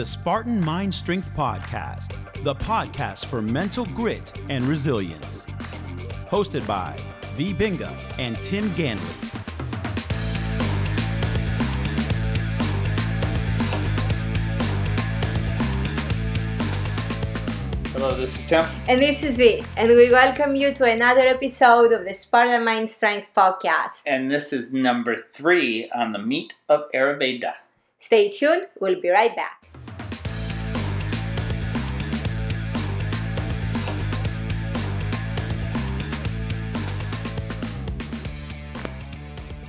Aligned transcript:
the 0.00 0.06
Spartan 0.06 0.64
Mind 0.64 0.94
Strength 0.94 1.30
Podcast, 1.34 2.14
the 2.42 2.54
podcast 2.54 3.26
for 3.26 3.42
mental 3.42 3.84
grit 3.84 4.32
and 4.48 4.64
resilience. 4.64 5.44
Hosted 6.30 6.66
by 6.66 6.96
V. 7.36 7.52
Binga 7.52 7.94
and 8.18 8.42
Tim 8.42 8.70
Ganley. 8.70 8.96
Hello, 17.92 18.16
this 18.16 18.38
is 18.38 18.46
Tim. 18.46 18.64
And 18.88 18.98
this 18.98 19.22
is 19.22 19.36
V, 19.36 19.62
and 19.76 19.90
we 19.90 20.08
welcome 20.08 20.56
you 20.56 20.72
to 20.72 20.84
another 20.84 21.28
episode 21.28 21.92
of 21.92 22.06
the 22.06 22.14
Spartan 22.14 22.64
Mind 22.64 22.88
Strength 22.88 23.32
Podcast. 23.36 24.04
And 24.06 24.30
this 24.30 24.54
is 24.54 24.72
number 24.72 25.14
three 25.34 25.90
on 25.90 26.12
the 26.12 26.18
meat 26.18 26.54
of 26.70 26.90
Ayurveda. 26.94 27.52
Stay 27.98 28.30
tuned, 28.30 28.68
we'll 28.80 28.98
be 28.98 29.10
right 29.10 29.36
back. 29.36 29.59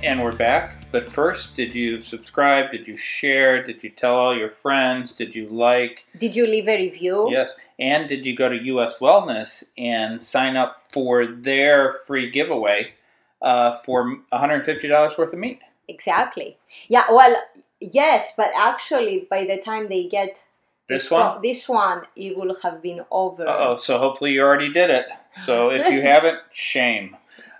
And 0.02 0.20
we're 0.20 0.36
back. 0.36 0.84
But 0.90 1.08
first, 1.08 1.54
did 1.54 1.76
you 1.76 2.00
subscribe? 2.00 2.72
Did 2.72 2.88
you 2.88 2.96
share? 2.96 3.62
Did 3.62 3.84
you 3.84 3.90
tell 3.90 4.16
all 4.16 4.36
your 4.36 4.48
friends? 4.48 5.12
Did 5.12 5.32
you 5.36 5.46
like? 5.46 6.06
Did 6.18 6.34
you 6.34 6.44
leave 6.44 6.66
a 6.66 6.76
review? 6.76 7.28
Yes. 7.30 7.54
And 7.78 8.08
did 8.08 8.26
you 8.26 8.34
go 8.34 8.48
to 8.48 8.56
US 8.56 8.98
Wellness 8.98 9.62
and 9.78 10.20
sign 10.20 10.56
up 10.56 10.82
for 10.90 11.24
their 11.26 11.92
free 11.92 12.28
giveaway 12.30 12.94
uh, 13.42 13.74
for 13.84 14.16
$150 14.32 15.18
worth 15.18 15.32
of 15.32 15.38
meat? 15.38 15.60
Exactly. 15.86 16.56
Yeah, 16.88 17.04
well, 17.12 17.40
yes, 17.80 18.32
but 18.36 18.50
actually, 18.56 19.28
by 19.30 19.44
the 19.44 19.58
time 19.58 19.88
they 19.88 20.08
get 20.08 20.42
This 20.88 21.12
one? 21.12 21.40
this 21.42 21.68
one, 21.68 22.02
it 22.16 22.36
will 22.36 22.56
have 22.64 22.82
been 22.82 23.04
over. 23.12 23.46
Oh, 23.48 23.76
so 23.76 23.98
hopefully 23.98 24.32
you 24.32 24.42
already 24.42 24.72
did 24.72 24.90
it. 24.90 25.06
So 25.44 25.70
if 25.70 25.88
you 25.92 26.02
haven't, 26.12 26.38
shame. 26.50 27.16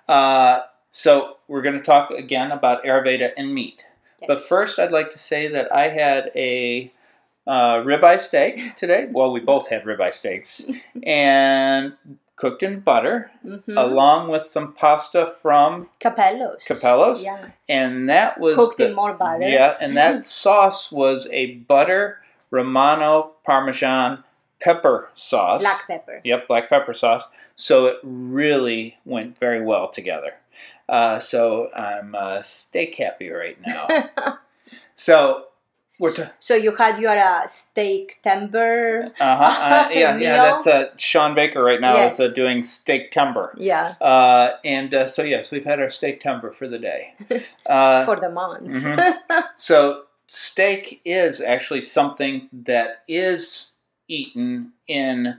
Uh, 0.08 0.62
so 0.92 1.38
we're 1.48 1.62
going 1.62 1.76
to 1.78 1.82
talk 1.82 2.10
again 2.12 2.52
about 2.52 2.84
Ayurveda 2.84 3.32
and 3.36 3.52
meat. 3.52 3.84
Yes. 4.20 4.28
But 4.28 4.40
first, 4.40 4.78
I'd 4.78 4.92
like 4.92 5.10
to 5.10 5.18
say 5.18 5.48
that 5.48 5.74
I 5.74 5.88
had 5.88 6.30
a 6.36 6.92
uh, 7.46 7.76
ribeye 7.78 8.20
steak 8.20 8.76
today. 8.76 9.08
Well, 9.10 9.32
we 9.32 9.40
both 9.40 9.68
had 9.70 9.82
ribeye 9.84 10.14
steaks, 10.14 10.64
and 11.04 11.94
cooked 12.36 12.62
in 12.62 12.80
butter, 12.80 13.30
Mhm. 13.44 13.76
along 13.76 14.28
with 14.28 14.46
some 14.46 14.72
pasta 14.74 15.26
from, 15.26 15.88
Capellos. 16.00 16.64
Capellos? 16.66 17.22
Yeah. 17.24 17.46
and 17.68 18.08
that 18.08 18.38
was 18.38 18.54
Cooked 18.56 18.78
the- 18.78 18.88
in 18.90 18.94
more 18.94 19.14
butter. 19.14 19.48
Yeah, 19.48 19.76
and 19.80 19.96
that 19.96 20.26
sauce 20.42 20.92
was 20.92 21.26
a 21.32 21.54
butter 21.56 22.18
Romano 22.50 23.32
Parmesan 23.44 24.22
pepper 24.62 25.08
sauce. 25.14 25.60
Black 25.62 25.86
pepper. 25.86 26.20
Yep, 26.24 26.48
black 26.48 26.68
pepper 26.68 26.94
sauce. 26.94 27.24
So 27.56 27.86
it 27.86 27.96
really 28.02 28.96
went 29.04 29.38
very 29.38 29.62
well 29.62 29.88
together. 29.88 30.34
Uh, 30.88 31.18
so 31.18 31.70
I'm 31.74 32.14
uh, 32.14 32.42
steak 32.42 32.94
happy 32.96 33.30
right 33.30 33.58
now. 33.66 33.88
so 34.96 35.46
we're 35.98 36.12
t- 36.12 36.24
so 36.40 36.54
you 36.54 36.74
had 36.76 36.98
your 36.98 37.16
uh, 37.18 37.46
Steaktember. 37.46 39.12
uh-huh, 39.20 39.44
uh, 39.44 39.88
yeah, 39.92 40.16
yeah. 40.18 40.36
That's 40.42 40.66
uh, 40.66 40.90
Shawn 40.96 41.34
Baker 41.34 41.62
right 41.62 41.80
now 41.80 42.04
is 42.06 42.18
uh, 42.18 42.24
Yes. 42.24 42.32
doing 42.34 42.60
Steaktember. 42.62 43.50
Yeah, 43.56 43.94
Uh, 44.00 44.56
and 44.64 44.94
uh, 44.94 45.06
so 45.06 45.22
yes, 45.22 45.50
we've 45.50 45.64
had 45.64 45.80
our 45.80 45.86
Steaktember 45.88 46.54
for 46.54 46.68
the 46.68 46.78
day. 46.78 47.14
Uh, 47.66 48.04
for 48.04 48.16
the 48.16 48.28
month. 48.30 48.68
mhm. 48.68 49.14
So 49.56 50.04
steak 50.26 51.00
is 51.04 51.40
actually 51.40 51.80
something 51.82 52.48
that 52.52 53.02
is 53.08 53.71
eaten 54.12 54.72
in 54.86 55.36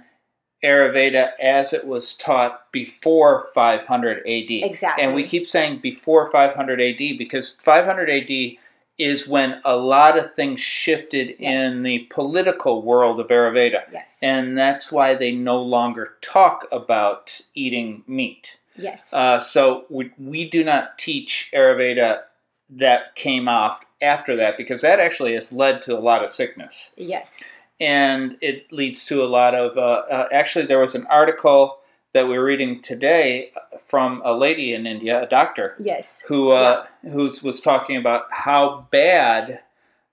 Ayurveda 0.63 1.31
as 1.41 1.73
it 1.73 1.85
was 1.85 2.13
taught 2.13 2.71
before 2.71 3.47
500 3.53 4.19
AD. 4.19 4.25
Exactly. 4.49 5.03
And 5.03 5.13
we 5.13 5.23
keep 5.23 5.45
saying 5.45 5.79
before 5.81 6.31
500 6.31 6.79
AD 6.81 7.17
because 7.17 7.51
500 7.51 8.09
AD 8.09 8.57
is 8.97 9.27
when 9.27 9.59
a 9.65 9.75
lot 9.75 10.17
of 10.17 10.33
things 10.33 10.59
shifted 10.61 11.35
Yes. 11.39 11.73
in 11.73 11.83
the 11.83 11.99
political 12.09 12.81
world 12.81 13.19
of 13.19 13.27
Ayurveda. 13.27 13.81
yes. 13.91 14.19
And 14.23 14.57
that's 14.57 14.91
why 14.91 15.15
they 15.15 15.31
no 15.31 15.61
longer 15.61 16.13
talk 16.21 16.67
about 16.71 17.41
eating 17.53 18.03
meat. 18.07 18.57
yes. 18.77 19.13
Uh, 19.13 19.39
so 19.39 19.85
we, 19.89 20.11
we 20.17 20.49
do 20.49 20.63
not 20.63 20.97
teach 20.97 21.51
Ayurveda 21.53 22.21
that 22.69 23.15
came 23.15 23.47
off 23.49 23.81
after 24.01 24.35
that 24.37 24.57
because 24.57 24.81
that 24.81 24.99
actually 24.99 25.33
has 25.33 25.51
led 25.51 25.81
to 25.81 25.97
a 25.97 25.99
lot 25.99 26.23
of 26.23 26.29
sickness. 26.29 26.91
yes. 26.95 27.61
And 27.83 28.37
it 28.41 28.71
leads 28.71 29.03
to 29.05 29.21
a 29.23 29.29
lot 29.39 29.53
of. 29.55 29.77
Uh, 29.77 29.81
uh, 30.09 30.27
actually, 30.31 30.65
there 30.65 30.79
was 30.79 30.95
an 30.95 31.05
article 31.07 31.79
that 32.13 32.27
we 32.27 32.37
are 32.37 32.43
reading 32.43 32.81
today 32.81 33.51
from 33.81 34.21
a 34.23 34.33
lady 34.33 34.73
in 34.73 34.85
India, 34.87 35.23
a 35.23 35.27
doctor, 35.27 35.75
Yes. 35.79 36.23
who 36.27 36.51
uh, 36.51 36.85
who 37.01 37.23
was 37.43 37.59
talking 37.59 37.97
about 37.97 38.23
how 38.31 38.87
bad 38.91 39.59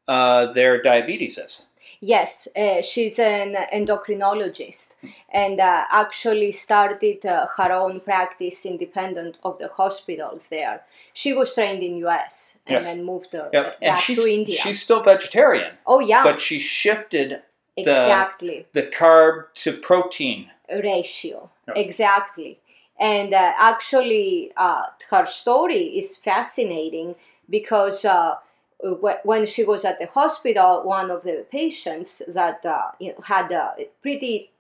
uh, 0.08 0.52
their 0.52 0.82
diabetes 0.82 1.38
is. 1.38 1.62
Yes, 2.02 2.48
uh, 2.56 2.80
she's 2.82 3.18
an 3.18 3.54
endocrinologist 3.72 4.94
and 5.32 5.60
uh, 5.60 5.84
actually 5.90 6.50
started 6.52 7.26
uh, 7.26 7.46
her 7.58 7.70
own 7.72 8.00
practice 8.00 8.64
independent 8.64 9.38
of 9.44 9.58
the 9.58 9.68
hospitals 9.68 10.48
there. 10.48 10.80
She 11.12 11.32
was 11.34 11.52
trained 11.54 11.82
in 11.82 11.96
US 12.06 12.58
and 12.66 12.76
Yes. 12.76 12.84
then 12.86 13.04
moved 13.04 13.34
uh, 13.34 13.50
Yep. 13.52 13.76
And 13.82 13.94
back 13.96 13.98
she's, 14.04 14.22
to 14.24 14.30
India. 14.30 14.58
she's 14.62 14.80
still 14.82 15.02
vegetarian, 15.02 15.72
oh 15.86 16.00
yeah, 16.00 16.22
but 16.22 16.40
she 16.40 16.58
shifted 16.58 17.42
exactly. 17.80 18.66
the 18.72 18.82
carb 18.82 19.44
to 19.54 19.76
protein 19.76 20.50
Ratio. 20.70 21.50
Yep. 21.68 21.76
Exactly. 21.76 22.60
And 22.98 23.32
uh, 23.34 23.52
actually, 23.58 24.52
uh, 24.56 24.82
her 25.10 25.26
story 25.26 25.84
is 25.98 26.16
fascinating 26.16 27.16
because 27.48 28.04
uh, 28.04 28.36
wh- 28.84 29.24
when 29.24 29.46
she 29.46 29.64
was 29.64 29.84
at 29.84 29.98
the 29.98 30.06
hospital, 30.06 30.82
one 30.84 31.10
of 31.10 31.22
the 31.22 31.44
patients 31.50 32.22
that 32.28 32.64
uh, 32.64 32.92
you 33.00 33.08
know, 33.08 33.20
had 33.24 33.52
uh, 33.52 33.70
pretty 34.02 34.50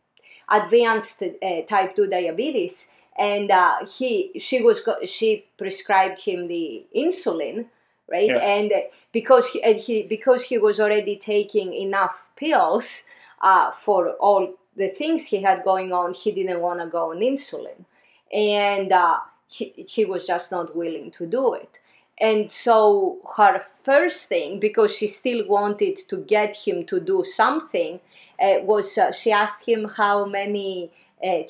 advanced 0.48 1.22
uh, 1.22 1.62
type 1.62 1.94
2 1.94 2.08
diabetes 2.08 2.90
and 3.16 3.50
uh, 3.50 3.76
he 3.86 4.32
she 4.38 4.62
was 4.62 4.80
go- 4.80 5.04
she 5.04 5.44
prescribed 5.56 6.20
him 6.24 6.48
the 6.48 6.84
insulin 6.96 7.66
right 8.10 8.28
Yes. 8.28 8.42
and 8.42 8.72
because 9.12 9.48
he, 9.50 9.62
and 9.62 9.76
he 9.76 10.02
because 10.02 10.44
he 10.44 10.58
was 10.58 10.80
already 10.80 11.16
taking 11.16 11.72
enough 11.72 12.28
pills 12.36 13.04
uh, 13.40 13.70
for 13.70 14.10
all 14.12 14.54
the 14.76 14.88
things 14.88 15.26
he 15.26 15.42
had 15.42 15.64
going 15.64 15.92
on 15.92 16.12
he 16.12 16.32
didn't 16.32 16.60
want 16.60 16.80
to 16.80 16.86
go 16.86 17.10
on 17.10 17.18
insulin 17.18 17.84
and 18.32 18.92
uh, 18.92 19.18
he, 19.48 19.72
he 19.88 20.04
was 20.04 20.26
just 20.26 20.50
not 20.50 20.76
willing 20.76 21.10
to 21.10 21.26
do 21.26 21.54
it 21.54 21.80
and 22.18 22.52
so 22.52 23.18
her 23.36 23.60
first 23.82 24.28
thing 24.28 24.60
because 24.60 24.94
she 24.94 25.06
still 25.06 25.46
wanted 25.46 25.96
to 26.08 26.18
get 26.18 26.54
him 26.54 26.84
to 26.84 27.00
do 27.00 27.24
something 27.24 28.00
uh, 28.40 28.56
was 28.62 28.96
uh, 28.96 29.12
she 29.12 29.32
asked 29.32 29.68
him 29.68 29.84
how 29.96 30.24
many 30.24 30.90
uh, 31.22 31.42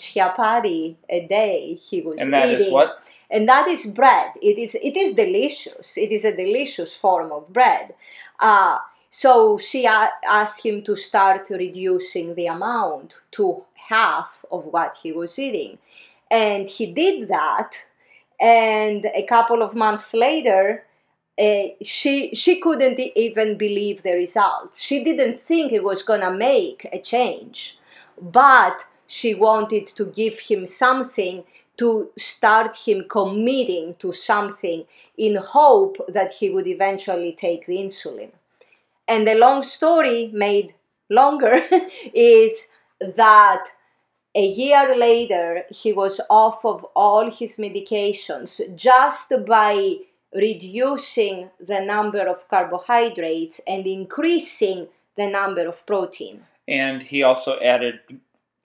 a 1.08 1.26
day 1.28 1.74
he 1.74 2.00
was 2.00 2.20
and 2.20 2.32
that 2.32 2.48
eating 2.48 2.66
is 2.66 2.72
what 2.72 2.98
and 3.30 3.48
that 3.48 3.68
is 3.68 3.86
bread. 3.86 4.32
It 4.42 4.58
is 4.58 4.74
it 4.74 4.96
is 4.96 5.14
delicious. 5.14 5.96
It 5.96 6.10
is 6.10 6.24
a 6.24 6.36
delicious 6.36 6.96
form 6.96 7.30
of 7.32 7.52
bread. 7.52 7.94
Uh, 8.38 8.78
so 9.10 9.58
she 9.58 9.86
asked 9.86 10.64
him 10.64 10.82
to 10.84 10.94
start 10.96 11.48
reducing 11.50 12.34
the 12.36 12.46
amount 12.46 13.20
to 13.32 13.64
half 13.74 14.44
of 14.52 14.64
what 14.66 14.96
he 15.02 15.12
was 15.12 15.38
eating, 15.38 15.78
and 16.30 16.68
he 16.68 16.86
did 16.86 17.28
that. 17.28 17.72
And 18.40 19.04
a 19.14 19.26
couple 19.26 19.62
of 19.62 19.74
months 19.74 20.14
later, 20.14 20.84
uh, 21.38 21.68
she 21.82 22.34
she 22.34 22.60
couldn't 22.60 22.98
even 23.16 23.56
believe 23.58 24.02
the 24.02 24.12
results. 24.14 24.80
She 24.80 25.02
didn't 25.04 25.40
think 25.42 25.72
it 25.72 25.84
was 25.84 26.02
gonna 26.02 26.30
make 26.32 26.88
a 26.92 27.00
change, 27.00 27.78
but 28.20 28.84
she 29.06 29.34
wanted 29.34 29.86
to 29.88 30.04
give 30.06 30.38
him 30.38 30.66
something 30.66 31.44
to 31.78 32.10
start 32.16 32.76
him 32.76 33.06
committing 33.08 33.94
to 33.98 34.12
something 34.12 34.84
in 35.16 35.36
hope 35.36 35.96
that 36.08 36.34
he 36.34 36.50
would 36.50 36.66
eventually 36.66 37.32
take 37.32 37.66
the 37.66 37.78
insulin. 37.78 38.30
And 39.10 39.26
the 39.26 39.34
long 39.34 39.62
story 39.62 40.30
made 40.32 40.72
longer 41.10 41.54
is 42.14 42.68
that 43.00 43.64
a 44.34 44.46
year 44.46 44.94
later 44.96 45.64
he 45.70 45.92
was 45.92 46.20
off 46.30 46.64
of 46.64 46.84
all 46.94 47.30
his 47.30 47.56
medications 47.56 48.50
just 48.76 49.32
by 49.46 49.96
reducing 50.32 51.50
the 51.58 51.80
number 51.80 52.24
of 52.28 52.48
carbohydrates 52.48 53.60
and 53.66 53.86
increasing 53.86 54.88
the 55.16 55.26
number 55.26 55.66
of 55.68 55.84
protein. 55.86 56.44
and 56.68 57.02
he 57.02 57.24
also 57.24 57.58
added 57.60 57.98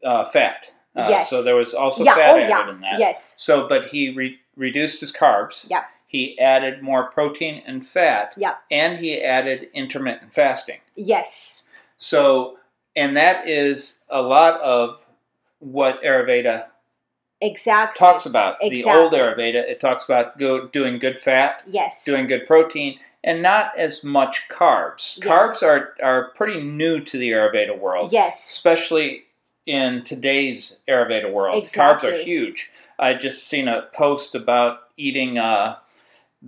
uh, 0.03 0.23
fat. 0.25 0.71
Uh, 0.95 1.07
Yes. 1.09 1.29
So 1.29 1.41
there 1.43 1.55
was 1.55 1.73
also 1.73 2.03
yeah, 2.03 2.15
fat 2.15 2.29
oh 2.33 2.37
added 2.37 2.49
yeah, 2.49 2.69
in 2.69 2.81
that. 2.81 2.99
yes, 2.99 3.35
So, 3.37 3.67
but 3.67 3.85
he 3.93 4.01
re- 4.11 4.37
reduced 4.55 4.99
his 5.01 5.11
carbs. 5.11 5.65
Yeah. 5.69 5.83
He 6.15 6.39
added 6.39 6.81
more 6.81 7.11
protein 7.11 7.61
and 7.67 7.85
fat. 7.85 8.33
Yeah. 8.37 8.55
And 8.71 8.99
he 8.99 9.21
added 9.21 9.67
intermittent 9.73 10.33
fasting. 10.33 10.79
yes. 10.95 11.63
So, 11.97 12.57
and 12.95 13.17
that 13.17 13.47
is 13.49 13.99
a 14.09 14.21
lot 14.21 14.61
of 14.61 14.99
what 15.59 16.01
Ayurveda 16.03 16.67
exactly 17.41 17.99
talks 17.99 18.25
about. 18.25 18.59
The 18.61 18.85
old 18.85 19.13
Exactly. 19.13 19.19
Ayurveda, 19.19 19.69
it 19.69 19.79
talks 19.81 20.05
about 20.05 20.37
go, 20.37 20.67
doing 20.67 20.99
good 20.99 21.19
fat, 21.19 21.61
yes 21.65 22.05
doing 22.05 22.27
good 22.27 22.45
protein, 22.45 22.99
and 23.23 23.41
not 23.41 23.77
as 23.77 24.03
much 24.03 24.47
carbs. 24.49 25.17
Yes. 25.17 25.27
Carbs 25.27 25.63
are, 25.67 25.95
are 26.01 26.29
pretty 26.35 26.61
new 26.61 27.01
to 27.01 27.17
the 27.17 27.31
Ayurveda 27.31 27.77
world, 27.77 28.13
yes 28.13 28.45
especially 28.49 29.23
in 29.65 30.03
today's 30.05 30.77
Ayurveda 30.87 31.29
world. 31.31 31.63
Carbs 31.65 32.03
are 32.03 32.17
huge. 32.17 32.71
I 32.99 33.13
just 33.15 33.47
seen 33.47 33.67
a 33.67 33.87
post 33.93 34.35
about 34.35 34.79
eating 34.95 35.37
uh, 35.37 35.77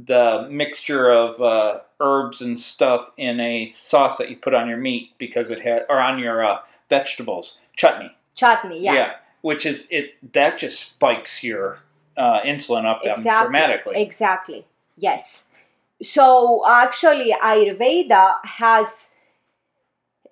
the 0.06 0.48
mixture 0.50 1.10
of 1.12 1.42
uh, 1.42 1.80
herbs 2.00 2.42
and 2.42 2.60
stuff 2.60 3.10
in 3.18 3.40
a 3.40 3.66
sauce 3.66 4.18
that 4.18 4.30
you 4.30 4.36
put 4.36 4.54
on 4.54 4.68
your 4.68 4.78
meat 4.78 5.12
because 5.18 5.50
it 5.50 5.62
had, 5.62 5.86
or 5.90 6.00
on 6.00 6.20
your 6.20 6.46
uh, 6.46 6.60
vegetables, 6.90 7.58
chutney. 7.76 8.16
chutney 8.36 8.80
yeah, 8.80 8.94
Yeah, 8.94 9.12
which 9.42 9.66
is 9.66 9.88
it 9.90 10.16
that 10.34 10.60
just 10.60 10.80
spikes 10.80 11.44
your 11.44 11.80
uh, 12.16 12.42
insulin 12.42 12.86
up 12.86 13.02
exactly 13.04 13.46
dramatically. 13.46 14.02
exactly. 14.02 14.66
Yes. 14.98 15.46
So 16.02 16.64
actually 16.68 17.34
ayurveda 17.42 18.46
has 18.46 19.16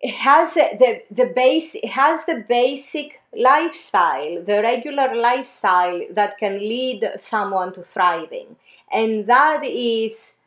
has 0.03 0.53
the 0.53 1.01
the 1.09 1.25
base 1.35 1.75
has 1.89 2.25
the 2.25 2.43
basic 2.47 3.21
lifestyle 3.35 4.43
the 4.43 4.61
regular 4.61 5.15
lifestyle 5.15 6.01
that 6.11 6.37
can 6.37 6.59
lead 6.59 7.09
someone 7.17 7.73
to 7.73 7.81
thriving 7.81 8.55
and 8.91 9.27
that 9.27 9.63
is 9.63 10.37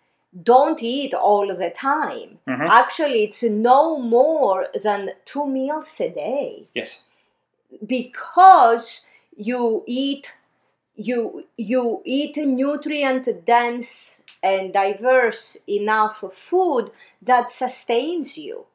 don't 0.42 0.82
eat 0.82 1.14
all 1.14 1.48
the 1.48 1.70
time. 1.70 2.38
Mhm. 2.46 2.68
actually 2.70 3.24
it's 3.24 3.42
no 3.42 3.98
more 3.98 4.68
than 4.82 5.12
two 5.24 5.46
meals 5.46 6.00
a 6.00 6.08
day. 6.10 6.68
Yes, 6.74 7.02
because 7.86 9.06
you 9.36 9.82
eat 9.86 10.34
you 10.96 11.46
you 11.56 12.02
eat 12.04 12.36
a 12.36 12.46
nutrient 12.46 13.28
dense 13.46 14.22
and 14.42 14.72
diverse 14.72 15.56
enough 15.68 16.24
food 16.32 16.90
that 17.22 17.52
sustains 17.52 18.36
you. 18.38 18.66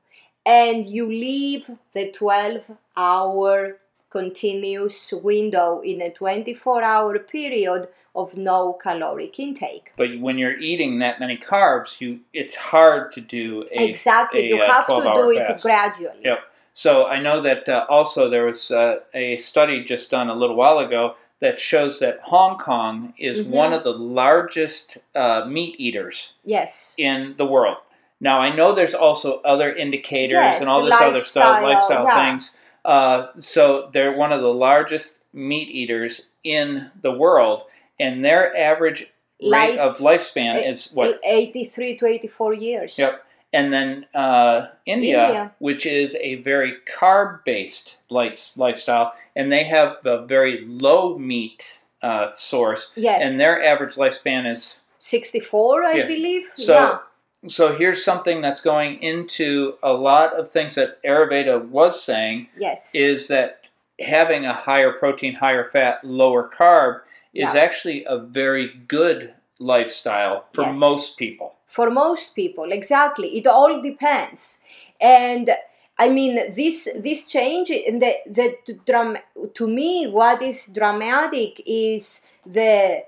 And 0.45 0.85
you 0.85 1.07
leave 1.07 1.71
the 1.93 2.11
12 2.11 2.71
hour 2.97 3.77
continuous 4.09 5.11
window 5.13 5.81
in 5.81 6.01
a 6.01 6.11
24 6.11 6.83
hour 6.83 7.19
period 7.19 7.87
of 8.15 8.37
no 8.37 8.73
caloric 8.73 9.39
intake 9.39 9.91
but 9.95 10.19
when 10.19 10.37
you're 10.37 10.57
eating 10.59 10.99
that 10.99 11.19
many 11.19 11.37
carbs, 11.37 11.99
you 11.99 12.19
it's 12.33 12.55
hard 12.55 13.11
to 13.11 13.21
do 13.21 13.65
a 13.71 13.89
exactly 13.89 14.51
a, 14.51 14.55
you 14.55 14.61
uh, 14.61 14.71
have 14.71 14.85
to 14.85 14.91
12-hour 14.93 15.15
do 15.15 15.29
it 15.31 15.47
fast. 15.47 15.63
gradually 15.63 16.19
Yep. 16.23 16.39
So 16.75 17.05
I 17.05 17.19
know 17.19 17.39
that 17.41 17.69
uh, 17.69 17.85
also 17.87 18.29
there 18.29 18.45
was 18.45 18.71
uh, 18.71 19.01
a 19.13 19.37
study 19.37 19.83
just 19.83 20.09
done 20.09 20.27
a 20.29 20.33
little 20.33 20.55
while 20.55 20.79
ago 20.79 21.15
that 21.39 21.59
shows 21.59 21.99
that 21.99 22.19
Hong 22.23 22.57
Kong 22.57 23.13
is 23.17 23.41
Mhm. 23.41 23.49
one 23.49 23.73
of 23.73 23.83
the 23.83 23.91
largest 23.93 24.97
uh, 25.13 25.45
meat 25.47 25.75
eaters 25.77 26.33
yes 26.43 26.95
in 26.97 27.35
the 27.37 27.45
world. 27.45 27.77
Now 28.19 28.39
I 28.39 28.55
know 28.55 28.73
there's 28.73 28.95
also 28.95 29.39
other 29.41 29.71
indicators 29.73 30.31
Yes, 30.33 30.61
and 30.61 30.69
all 30.69 30.83
this 30.83 30.99
other 30.99 31.19
stuff, 31.19 31.61
lifestyle, 31.61 31.69
lifestyle 31.69 32.05
yeah. 32.05 32.29
things. 32.31 32.55
Uh, 32.85 33.27
so 33.39 33.89
they're 33.93 34.15
one 34.15 34.31
of 34.31 34.41
the 34.41 34.53
largest 34.53 35.19
meat 35.31 35.69
eaters 35.69 36.27
in 36.43 36.89
the 37.01 37.11
world, 37.11 37.63
and 37.99 38.23
their 38.23 38.55
average 38.57 39.01
rate 39.41 39.77
Life- 39.77 39.79
of 39.79 39.97
lifespan 39.97 40.67
is 40.67 40.91
what? 40.91 41.19
83 41.23 41.97
to 41.97 42.05
84 42.07 42.53
years 42.53 42.97
Yep. 42.97 43.25
And 43.55 43.71
then 43.71 44.07
uh, 44.15 44.67
India, 44.87 45.25
India. 45.27 45.51
which 45.59 45.85
is 45.85 46.15
a 46.19 46.35
very 46.35 46.73
carb-based 46.97 47.97
lifestyle, 48.09 49.13
and 49.35 49.51
they 49.51 49.63
have 49.65 49.97
a 50.05 50.25
very 50.25 50.65
low 50.65 51.17
meat 51.19 51.81
uh, 52.01 52.33
source, 52.33 52.91
yes 52.95 53.21
and 53.23 53.39
their 53.39 53.63
average 53.63 53.95
lifespan 53.95 54.51
is 54.51 54.81
64 54.99 55.83
i 55.85 55.93
Yeah. 55.93 56.07
believe 56.07 56.51
So- 56.55 56.73
yeah 56.73 56.97
So 57.47 57.75
here's 57.75 58.03
something 58.03 58.39
that's 58.41 58.61
going 58.61 59.01
into 59.03 59.75
a 59.83 59.91
lot 59.93 60.33
of 60.39 60.49
things 60.49 60.75
that 60.75 61.01
Ayurveda 61.03 61.65
was 61.67 62.01
saying 62.01 62.47
yes 62.57 62.95
is 62.95 63.27
that 63.27 63.67
having 63.99 64.45
a 64.45 64.53
higher 64.53 64.91
protein, 64.93 65.35
higher 65.35 65.63
fat, 65.65 66.03
lower 66.03 66.49
carb 66.49 67.01
is 67.33 67.53
Yeah. 67.53 67.61
actually 67.61 68.05
a 68.05 68.17
very 68.17 68.67
good 68.87 69.33
lifestyle 69.59 70.45
for 70.51 70.63
Yes. 70.63 70.77
most 70.77 71.17
people. 71.17 71.49
for 71.67 71.89
most 71.89 72.35
people 72.35 72.71
exactly 72.71 73.27
it 73.39 73.47
all 73.47 73.81
depends 73.81 74.41
and 75.01 75.45
i 75.97 76.07
mean 76.17 76.35
this 76.59 76.77
this 77.07 77.21
change 77.35 77.69
in 77.89 77.95
the 78.03 78.13
the 78.37 78.47
dram- 78.89 79.23
to 79.59 79.65
me 79.79 79.91
what 80.19 80.39
is 80.51 80.59
dramatic 80.79 81.51
is 81.65 82.03
the 82.45 83.03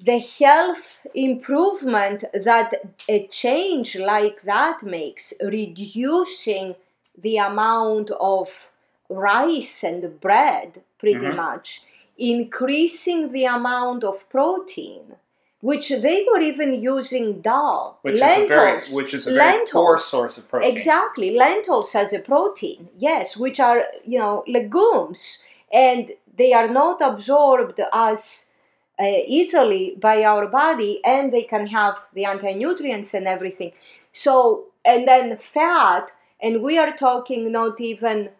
the 0.00 0.18
health 0.18 1.06
improvement 1.14 2.24
that 2.34 2.74
a 3.08 3.26
change 3.28 3.96
like 3.96 4.42
that 4.42 4.82
makes 4.82 5.32
reducing 5.42 6.74
the 7.16 7.36
amount 7.36 8.10
of 8.20 8.70
rice 9.08 9.84
and 9.84 10.20
bread 10.20 10.82
pretty 10.98 11.26
Mhm. 11.30 11.36
much 11.36 11.82
increasing 12.18 13.32
the 13.32 13.44
amount 13.44 14.04
of 14.04 14.28
protein 14.28 15.16
which 15.62 15.90
they 15.90 16.26
were 16.30 16.40
even 16.40 16.74
using 16.74 17.40
dal 17.40 17.98
Which 18.02 18.20
lentils 18.20 18.44
is 18.44 18.50
a 18.50 18.54
very 18.54 18.80
which 18.96 19.14
is 19.14 19.26
a 19.28 19.32
very 19.32 19.58
poor 19.70 19.82
lentils. 19.92 20.06
source 20.06 20.38
of 20.38 20.48
protein. 20.48 20.72
Exactly, 20.72 21.30
lentils 21.30 21.94
as 21.94 22.12
a 22.12 22.18
protein, 22.18 22.88
yes, 22.96 23.36
which 23.36 23.60
are 23.60 23.84
you 24.04 24.18
know 24.18 24.44
legumes, 24.46 25.38
and 25.72 26.10
they 26.36 26.52
are 26.52 26.68
not 26.68 27.00
absorbed 27.00 27.80
as 27.92 28.50
uh, 29.00 29.04
easily 29.38 29.96
by 30.00 30.24
our 30.24 30.48
body, 30.48 31.00
and 31.04 31.32
they 31.32 31.44
can 31.44 31.68
have 31.68 31.94
the 32.12 32.24
anti 32.24 32.54
nutrients 32.54 33.14
and 33.14 33.28
everything. 33.28 33.70
So, 34.12 34.66
and 34.84 35.06
then 35.06 35.38
fat, 35.38 36.10
and 36.40 36.60
we 36.60 36.76
are 36.76 36.92
talking 36.92 37.52
not 37.52 37.80
even 37.80 38.30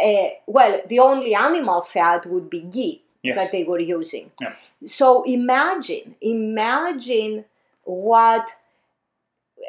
uh, 0.00 0.28
well, 0.46 0.80
the 0.88 1.00
only 1.00 1.34
animal 1.34 1.82
fat 1.82 2.24
would 2.26 2.48
be 2.48 2.60
ghee 2.60 3.02
Yes. 3.22 3.36
that 3.36 3.50
they 3.52 3.64
were 3.64 3.80
using. 3.80 4.30
Yeah. 4.40 4.54
So 4.86 5.22
imagine, 5.24 6.14
imagine 6.20 7.44
what 7.84 8.50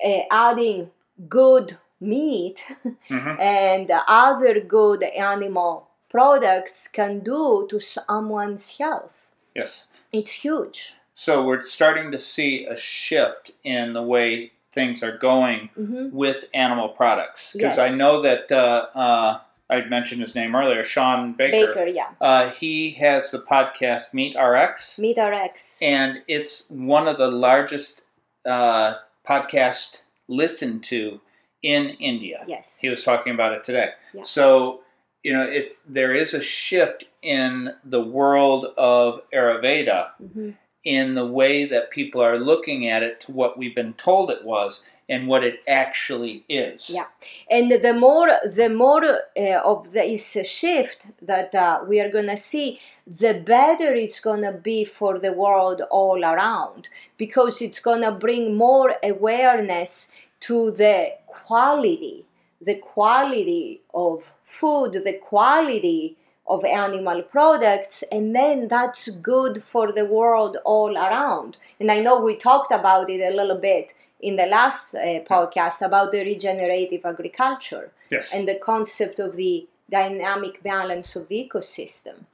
uh, 0.03 0.19
adding 0.31 0.91
good 1.27 1.77
meat 1.99 2.63
Mhm. 3.09 3.39
and 3.39 3.91
other 4.07 4.59
good 4.61 5.03
animal 5.03 5.87
products 6.09 6.87
can 6.87 7.19
do 7.19 7.67
to 7.69 7.79
someone's 7.79 8.77
health. 8.77 9.31
Yes. 9.55 9.85
It's 10.11 10.31
huge. 10.43 10.93
So 11.13 11.43
we're 11.43 11.63
starting 11.63 12.11
to 12.11 12.19
see 12.19 12.65
a 12.65 12.75
shift 12.75 13.51
in 13.63 13.91
the 13.91 14.01
way 14.03 14.51
things 14.71 15.03
are 15.03 15.17
going 15.17 15.69
hmm 15.75 16.09
with 16.11 16.45
animal 16.53 16.89
products 16.89 17.53
because 17.53 17.77
Yes. 17.77 17.91
I 17.91 17.95
know 17.97 18.21
that 18.21 18.51
uh, 18.51 18.85
uh, 18.95 19.39
I 19.69 19.85
mentioned 19.85 20.21
his 20.21 20.33
name 20.35 20.55
earlier, 20.55 20.83
Shawn 20.83 21.33
Baker. 21.33 21.67
Baker, 21.67 21.85
yeah. 21.85 22.09
Uh, 22.19 22.49
he 22.49 22.91
has 22.91 23.31
the 23.31 23.39
podcast 23.39 24.13
Meat 24.13 24.35
RX, 24.35 24.97
Meat 24.97 25.17
RX. 25.17 25.79
and 25.81 26.23
it's 26.27 26.69
one 26.69 27.07
of 27.07 27.17
the 27.17 27.27
largest 27.27 28.01
uh, 28.45 28.95
podcasts 29.27 30.01
listened 30.27 30.83
to 30.85 31.21
in 31.61 31.89
India. 31.99 32.43
Yes. 32.47 32.79
He 32.81 32.89
was 32.89 33.03
talking 33.03 33.33
about 33.33 33.53
it 33.53 33.63
today. 33.63 33.91
Yeah. 34.13 34.23
So, 34.23 34.81
you 35.23 35.33
know, 35.33 35.43
it's 35.43 35.79
there 35.87 36.13
is 36.13 36.33
a 36.33 36.41
shift 36.41 37.05
in 37.21 37.73
the 37.83 38.01
world 38.01 38.67
of 38.77 39.21
Ayurveda 39.33 40.09
hmm 40.17 40.51
in 40.83 41.13
the 41.15 41.25
way 41.25 41.65
that 41.65 41.91
people 41.91 42.21
are 42.21 42.39
looking 42.39 42.87
at 42.87 43.03
it 43.03 43.19
to 43.21 43.31
what 43.31 43.57
we've 43.57 43.75
been 43.75 43.93
told 43.93 44.31
it 44.31 44.45
was 44.45 44.83
and 45.09 45.27
what 45.27 45.43
it 45.43 45.61
actually 45.67 46.45
is. 46.47 46.89
Yeah. 46.89 47.07
And 47.49 47.71
the 47.71 47.93
more 47.93 48.29
the 48.45 48.69
more 48.69 49.03
uh, 49.03 49.61
of 49.65 49.91
this 49.91 50.37
shift 50.45 51.07
that 51.21 51.55
uh, 51.55 51.81
we 51.87 51.99
are 51.99 52.11
gonna 52.11 52.37
see, 52.37 52.79
the 53.07 53.33
better 53.33 53.91
it's 53.93 54.19
gonna 54.19 54.53
be 54.53 54.85
for 54.85 55.17
the 55.17 55.33
world 55.33 55.81
all 55.89 56.23
around 56.23 56.87
because 57.17 57.61
it's 57.61 57.79
gonna 57.79 58.11
bring 58.11 58.55
more 58.55 58.95
awareness 59.03 60.11
to 60.41 60.71
the 60.71 61.13
quality, 61.25 62.25
the 62.61 62.75
quality 62.75 63.81
of 63.93 64.31
food, 64.45 64.93
the 64.93 65.17
quality 65.21 66.15
of 66.47 66.65
animal 66.65 67.21
products, 67.21 68.03
and 68.11 68.35
then 68.35 68.67
that's 68.67 69.09
good 69.09 69.61
for 69.61 69.91
the 69.91 70.05
world 70.05 70.57
all 70.65 70.97
around. 70.97 71.57
And 71.79 71.91
I 71.91 71.99
know 71.99 72.21
we 72.21 72.35
talked 72.35 72.71
about 72.71 73.09
it 73.09 73.21
a 73.21 73.35
little 73.35 73.57
bit 73.57 73.93
in 74.19 74.35
the 74.35 74.45
last 74.45 74.93
uh, 74.95 74.99
podcast 75.29 75.81
about 75.81 76.11
the 76.11 76.23
regenerative 76.23 77.05
agriculture 77.05 77.91
Yes. 78.11 78.33
and 78.33 78.47
the 78.47 78.55
concept 78.55 79.19
of 79.19 79.35
the 79.35 79.67
dynamic 79.89 80.61
balance 80.63 81.15
of 81.15 81.27
the 81.27 81.47
ecosystem. 81.49 82.25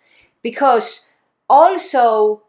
Because 0.41 1.05
also, 1.49 2.41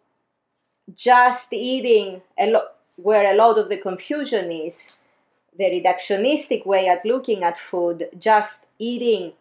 just 0.94 1.52
eating 1.52 2.22
a 2.38 2.50
lot, 2.50 2.74
where 2.96 3.30
a 3.32 3.36
lot 3.36 3.58
of 3.58 3.68
the 3.68 3.76
confusion 3.78 4.50
is, 4.50 4.96
the 5.58 5.64
reductionistic 5.64 6.66
way 6.66 6.86
at 6.88 7.04
looking 7.04 7.42
at 7.42 7.58
food, 7.58 8.08
just 8.18 8.66
eating 8.78 9.32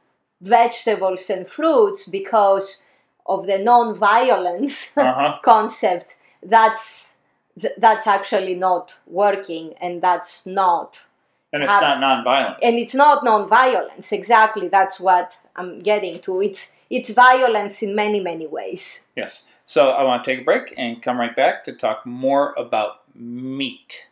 vegetables 0.42 1.30
and 1.30 1.48
fruits 1.48 2.08
because 2.08 2.82
of 3.26 3.46
the 3.48 3.58
non-violence 3.58 4.94
Uh-huh. 4.98 5.38
concept, 5.44 6.16
that's 6.44 7.15
th- 7.60 7.74
that's 7.78 8.08
actually 8.08 8.56
not 8.56 8.98
working, 9.08 9.74
and 9.82 10.02
that's 10.02 10.46
not 10.46 11.06
And 11.54 11.64
it's 11.64 11.72
not 11.82 11.98
nonviolent. 12.02 12.58
and 12.62 12.78
it's 12.78 12.94
not 12.96 13.24
non-violence 13.24 14.12
exactly 14.12 14.68
that's 14.68 15.00
what 15.00 15.40
i'm 15.56 15.82
getting 15.84 16.20
to 16.22 16.42
it's 16.42 16.74
it's 16.90 17.10
violence 17.12 17.82
in 17.82 17.96
many 17.96 18.20
many 18.20 18.48
ways 18.48 19.06
yes. 19.16 19.46
So 19.68 19.82
I 19.90 20.04
want 20.04 20.24
to 20.24 20.30
take 20.32 20.42
a 20.42 20.44
break 20.44 20.74
and 20.78 21.02
come 21.02 21.18
right 21.20 21.36
back 21.36 21.64
to 21.64 21.72
talk 21.74 22.06
more 22.06 22.54
about 22.58 22.92
meat. 23.16 24.08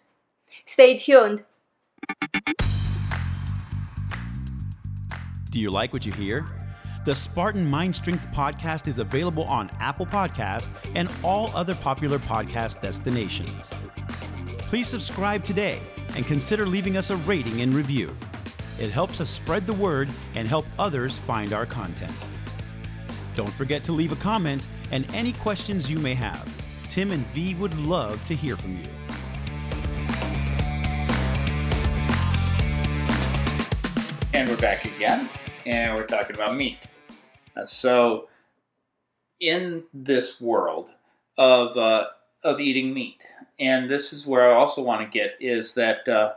stay 0.65 0.97
tuned 0.97 1.43
Do 5.51 5.59
you 5.59 5.69
like 5.69 5.93
what 5.93 6.03
you 6.05 6.11
hear? 6.13 6.45
The 7.05 7.13
Spartan 7.13 7.69
Mind 7.69 7.93
Strength 7.93 8.27
podcast 8.31 8.87
is 8.87 8.97
available 8.97 9.43
on 9.43 9.69
Apple 9.81 10.05
Podcast 10.05 10.69
and 10.95 11.11
all 11.21 11.51
other 11.53 11.75
popular 11.75 12.17
podcast 12.17 12.79
destinations. 12.79 13.69
Please 14.59 14.87
subscribe 14.87 15.43
today 15.43 15.81
and 16.15 16.25
consider 16.25 16.65
leaving 16.65 16.95
us 16.95 17.09
a 17.09 17.17
rating 17.17 17.59
and 17.59 17.73
review. 17.73 18.15
It 18.79 18.89
helps 18.89 19.19
us 19.19 19.29
spread 19.29 19.67
the 19.67 19.73
word 19.73 20.09
and 20.35 20.47
help 20.47 20.65
others 20.79 21.17
find 21.17 21.51
our 21.51 21.65
content. 21.65 22.13
Don't 23.35 23.51
forget 23.51 23.83
to 23.83 23.91
leave 23.91 24.13
a 24.13 24.15
comment 24.15 24.69
and 24.91 25.05
any 25.13 25.33
questions 25.33 25.91
you 25.91 25.99
may 25.99 26.13
have. 26.13 26.47
Tim 26.87 27.11
and 27.11 27.27
V 27.27 27.53
would 27.55 27.77
love 27.79 28.23
to 28.23 28.33
hear 28.33 28.55
from 28.55 28.77
you. 28.77 28.87
And 34.33 34.49
we're 34.49 34.55
back 34.61 34.85
again, 34.85 35.29
and 35.65 35.95
we're 35.95 36.07
talking 36.07 36.37
about 36.37 36.55
meat. 36.55 36.77
Uh, 37.55 37.65
so, 37.65 38.27
in 39.39 39.83
this 39.93 40.39
world 40.39 40.89
of 41.37 41.77
uh, 41.77 42.05
of 42.43 42.59
eating 42.59 42.93
meat, 42.93 43.23
and 43.59 43.89
this 43.89 44.13
is 44.13 44.25
where 44.27 44.51
I 44.51 44.55
also 44.55 44.81
want 44.81 45.01
to 45.01 45.17
get 45.19 45.35
is 45.39 45.73
that 45.75 46.07
uh, 46.07 46.33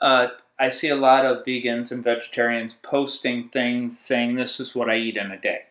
uh, 0.00 0.28
I 0.58 0.68
see 0.68 0.88
a 0.88 0.96
lot 0.96 1.24
of 1.24 1.44
vegans 1.44 1.90
and 1.92 2.02
vegetarians 2.02 2.74
posting 2.74 3.48
things 3.48 3.98
saying 3.98 4.34
this 4.34 4.60
is 4.60 4.74
what 4.74 4.90
I 4.90 4.96
eat 4.96 5.16
in 5.16 5.30
a 5.30 5.40
day, 5.40 5.62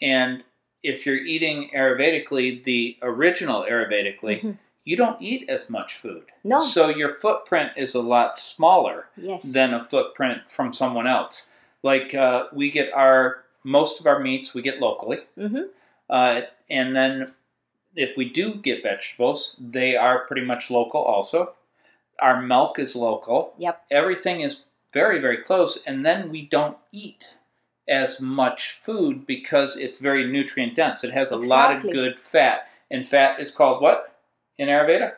and 0.00 0.42
if 0.82 1.04
you're 1.04 1.16
eating 1.16 1.70
Ayurvedically, 1.76 2.64
the 2.64 2.96
original 3.02 3.62
Ayurvedically, 3.64 4.40
Mhm. 4.42 4.58
you 4.84 4.96
don't 4.96 5.20
eat 5.20 5.48
as 5.50 5.68
much 5.68 5.94
food. 5.94 6.24
No. 6.42 6.60
So 6.60 6.88
your 6.88 7.10
footprint 7.10 7.72
is 7.76 7.94
a 7.94 8.00
lot 8.00 8.38
smaller 8.38 9.08
yes 9.14 9.42
than 9.42 9.74
a 9.74 9.84
footprint 9.84 10.50
from 10.50 10.72
someone 10.72 11.06
else. 11.06 11.48
Like 11.82 12.14
uh, 12.14 12.46
we 12.52 12.70
get 12.70 12.90
our 12.94 13.44
most 13.64 14.00
of 14.00 14.06
our 14.06 14.18
meats 14.18 14.54
we 14.54 14.62
get 14.62 14.80
locally, 14.80 15.18
hmm 15.36 15.62
uh, 16.08 16.40
and 16.68 16.96
then 16.96 17.32
if 17.94 18.16
we 18.16 18.28
do 18.28 18.54
get 18.54 18.82
vegetables, 18.82 19.56
they 19.60 19.94
are 19.96 20.26
pretty 20.26 20.44
much 20.44 20.70
local 20.70 21.00
also. 21.00 21.54
Our 22.20 22.42
milk 22.42 22.80
is 22.80 22.96
local. 22.96 23.54
Yep. 23.58 23.82
Everything 23.90 24.40
is 24.40 24.64
very 24.92 25.20
very 25.20 25.38
close, 25.38 25.78
and 25.86 26.04
then 26.04 26.30
we 26.30 26.42
don't 26.46 26.76
eat 26.92 27.28
as 27.88 28.20
much 28.20 28.70
food 28.70 29.26
because 29.26 29.76
it's 29.76 29.98
very 29.98 30.24
nutrient 30.26 30.76
dense. 30.76 31.02
It 31.02 31.12
has 31.12 31.30
a 31.30 31.36
lot 31.36 31.76
of 31.76 31.82
good 31.82 32.20
fat, 32.20 32.68
and 32.90 33.06
fat 33.06 33.40
is 33.40 33.50
called 33.50 33.82
what 33.82 34.10
in 34.58 34.68
Ayurveda? 34.68 35.14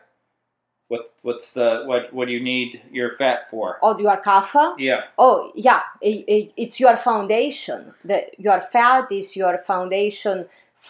What 0.93 1.05
what's 1.27 1.49
the 1.59 1.69
what 1.89 2.03
what 2.17 2.25
do 2.29 2.33
you 2.39 2.45
need 2.55 2.71
your 2.99 3.11
fat 3.21 3.41
for? 3.51 3.67
oh 3.87 3.93
your 4.07 4.19
kapha 4.29 4.65
Yeah. 4.89 5.01
oh 5.27 5.39
yeah 5.69 5.81
i- 6.11 6.25
i- 6.37 6.51
it's 6.63 6.77
your 6.85 6.97
foundation 7.11 7.81
the 8.11 8.19
your 8.47 8.61
fat 8.75 9.05
is 9.21 9.29
your 9.43 9.55
foundation 9.71 10.37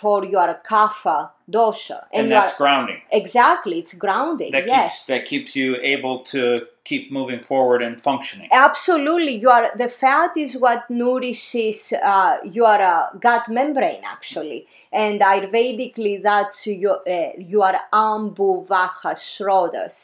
for 0.00 0.25
your 0.25 0.50
kapha 0.68 1.16
dosha 1.54 1.99
and, 2.14 2.26
are 2.32 2.37
that's 2.37 2.56
grounding. 2.56 3.00
exactly 3.20 3.78
it's 3.82 3.94
grounding 4.04 4.50
That 4.56 4.66
yes 4.66 4.90
keeps 4.92 5.06
that 5.12 5.22
keeps 5.30 5.50
you 5.61 5.68
able 5.94 6.16
to 6.34 6.42
keep 6.90 7.12
moving 7.18 7.40
forward 7.50 7.80
and 7.87 8.00
functioning. 8.00 8.49
Absolutely, 8.50 9.34
you 9.42 9.50
are 9.56 9.66
the 9.82 9.88
fat 9.88 10.32
is 10.44 10.52
what 10.64 10.80
nourishes 10.90 11.92
uh, 12.12 12.38
your 12.58 12.78
uh, 12.94 13.06
gut 13.26 13.44
membrane 13.58 14.02
actually, 14.16 14.61
and 15.04 15.20
Ayurvedically 15.20 16.14
that's 16.28 16.66
your 16.84 16.99
uh, 17.16 17.32
your 17.54 17.75
ambu 18.06 18.49
vaha 18.72 19.12
srotas, 19.28 19.96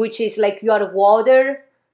which 0.00 0.18
is 0.26 0.34
like 0.44 0.58
your 0.70 0.82
water 1.02 1.42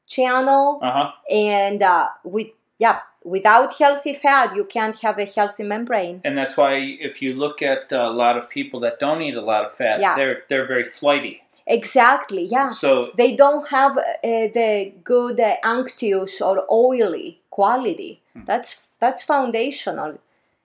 channel, 0.06 0.78
Uh 0.88 0.92
huh. 0.98 1.10
and 1.30 1.82
uh, 1.82 2.08
with 2.24 2.48
yeah, 2.78 2.98
without 3.24 3.72
healthy 3.78 4.14
fat 4.14 4.54
you 4.56 4.64
can't 4.64 4.98
have 5.00 5.18
a 5.18 5.24
healthy 5.24 5.62
membrane. 5.62 6.20
And 6.24 6.36
that's 6.36 6.56
why 6.56 6.74
if 7.00 7.22
you 7.22 7.34
look 7.34 7.62
at 7.62 7.92
a 7.92 8.10
lot 8.10 8.36
of 8.36 8.50
people 8.50 8.80
that 8.80 8.98
don't 8.98 9.22
eat 9.22 9.34
a 9.34 9.40
lot 9.40 9.64
of 9.64 9.72
fat, 9.72 10.00
Yeah. 10.00 10.14
they're 10.16 10.42
they're 10.48 10.66
very 10.66 10.84
flighty. 10.84 11.42
Exactly, 11.66 12.44
yeah. 12.44 12.68
So 12.68 13.12
They 13.16 13.36
don't 13.36 13.68
have 13.68 13.96
uh, 13.96 14.02
the 14.22 14.92
good 15.04 15.38
uh, 15.40 15.56
unctuous 15.62 16.40
or 16.40 16.64
oily 16.70 17.40
quality. 17.50 18.20
That's 18.34 18.90
that's 18.98 19.22
foundational. 19.22 20.18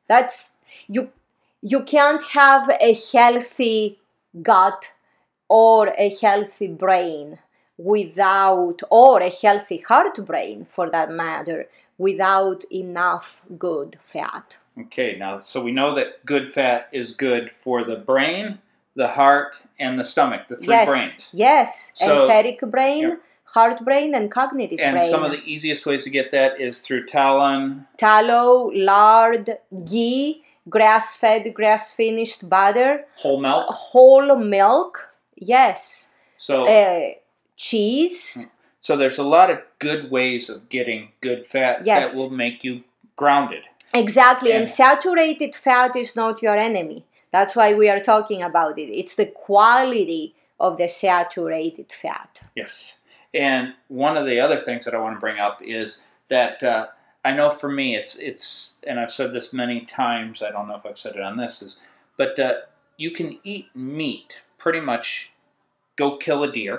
That's 0.08 0.54
you 0.88 1.12
you 1.62 1.84
can't 1.84 2.24
have 2.24 2.70
a 2.82 2.94
healthy 3.14 4.00
gut 4.42 4.94
or 5.50 5.94
a 5.98 6.10
healthy 6.22 6.68
brain 6.68 7.40
without 7.78 8.82
or 8.90 9.22
a 9.22 9.30
healthy 9.30 9.78
heart 9.88 10.26
brain 10.26 10.66
for 10.66 10.90
that 10.90 11.12
matter 11.12 11.68
without 11.98 12.64
enough 12.72 13.42
good 13.58 13.98
fat. 14.02 14.58
okay, 14.80 15.16
now 15.18 15.40
so 15.42 15.62
we 15.62 15.72
know 15.72 15.94
that 15.96 16.24
good 16.26 16.48
fat 16.50 16.88
is 16.92 17.12
good 17.14 17.50
for 17.50 17.84
the 17.84 17.96
brain, 17.96 18.60
the 18.96 19.08
heart, 19.10 19.62
and 19.80 20.00
the 20.00 20.04
stomach, 20.04 20.42
the 20.50 20.56
three 20.56 20.74
yes, 20.74 20.88
brains. 20.90 21.30
yes, 21.34 21.92
So- 21.96 22.22
enteric 22.24 22.60
brain, 22.62 23.04
yeah. 23.10 23.16
heart 23.56 23.84
brain, 23.84 24.14
and 24.16 24.32
cognitive 24.32 24.80
And 24.80 24.98
brain. 24.98 25.10
some 25.10 25.24
of 25.24 25.32
the 25.32 25.42
easiest 25.54 25.86
ways 25.86 26.04
to 26.04 26.10
get 26.10 26.32
that 26.32 26.60
is 26.60 26.82
through 26.82 27.06
talon. 27.06 27.88
tallow, 27.98 28.72
lard, 28.74 29.58
ghee, 29.86 30.44
grass 30.70 31.16
fed, 31.16 31.54
grass 31.54 31.94
finished 31.94 32.48
butter, 32.50 33.06
whole 33.16 33.40
milk. 33.40 33.66
whole 33.70 34.36
milk, 34.36 34.94
yes, 35.36 36.10
So 36.38 36.68
uh, 36.68 37.14
cheese, 37.56 38.48
so 38.88 38.96
there's 38.96 39.18
a 39.18 39.24
lot 39.38 39.50
of 39.50 39.60
good 39.80 40.10
ways 40.10 40.50
of 40.50 40.70
getting 40.70 41.10
good 41.20 41.46
fat 41.46 41.86
Yes. 41.86 42.14
that 42.14 42.18
will 42.18 42.30
make 42.30 42.64
you 42.64 42.86
grounded. 43.18 43.64
exactly. 43.94 44.52
And 44.54 44.62
And- 44.62 44.70
saturated 44.70 45.54
fat 45.56 45.94
is 45.98 46.16
not 46.16 46.42
your 46.42 46.56
enemy. 46.58 47.04
That's 47.32 47.54
why 47.54 47.74
we 47.74 47.90
are 47.90 48.00
talking 48.00 48.42
about 48.42 48.78
it. 48.80 48.90
It's 49.02 49.16
the 49.16 49.26
quality 49.26 50.36
of 50.58 50.78
the 50.78 50.88
saturated 50.88 51.92
fat. 51.92 52.44
Yes. 52.56 52.98
And 53.34 53.74
one 53.90 54.16
of 54.16 54.26
the 54.26 54.40
other 54.40 54.58
things 54.58 54.86
that 54.86 54.96
I 54.96 55.00
want 55.00 55.18
to 55.18 55.20
bring 55.20 55.38
up 55.38 55.62
is 55.62 56.00
that 56.30 56.64
uh, 56.64 56.88
I 57.26 57.34
know 57.34 57.50
for 57.50 57.70
me 57.70 57.88
it's 58.00 58.16
it's 58.16 58.78
and 58.88 59.02
I've 59.02 59.12
said 59.12 59.34
this 59.34 59.52
many 59.52 59.82
times. 59.82 60.42
I 60.42 60.50
don't 60.52 60.70
know 60.70 60.78
if 60.82 60.86
I've 60.86 61.04
said 61.06 61.16
it 61.18 61.22
on 61.30 61.36
this 61.36 61.62
is, 61.62 61.78
but 62.16 62.40
uh, 62.40 62.54
you 62.96 63.12
can 63.12 63.30
eat 63.44 63.68
meat 63.76 64.42
pretty 64.58 64.80
much. 64.80 65.32
Go 65.98 66.16
kill 66.16 66.42
a 66.44 66.52
deer 66.60 66.78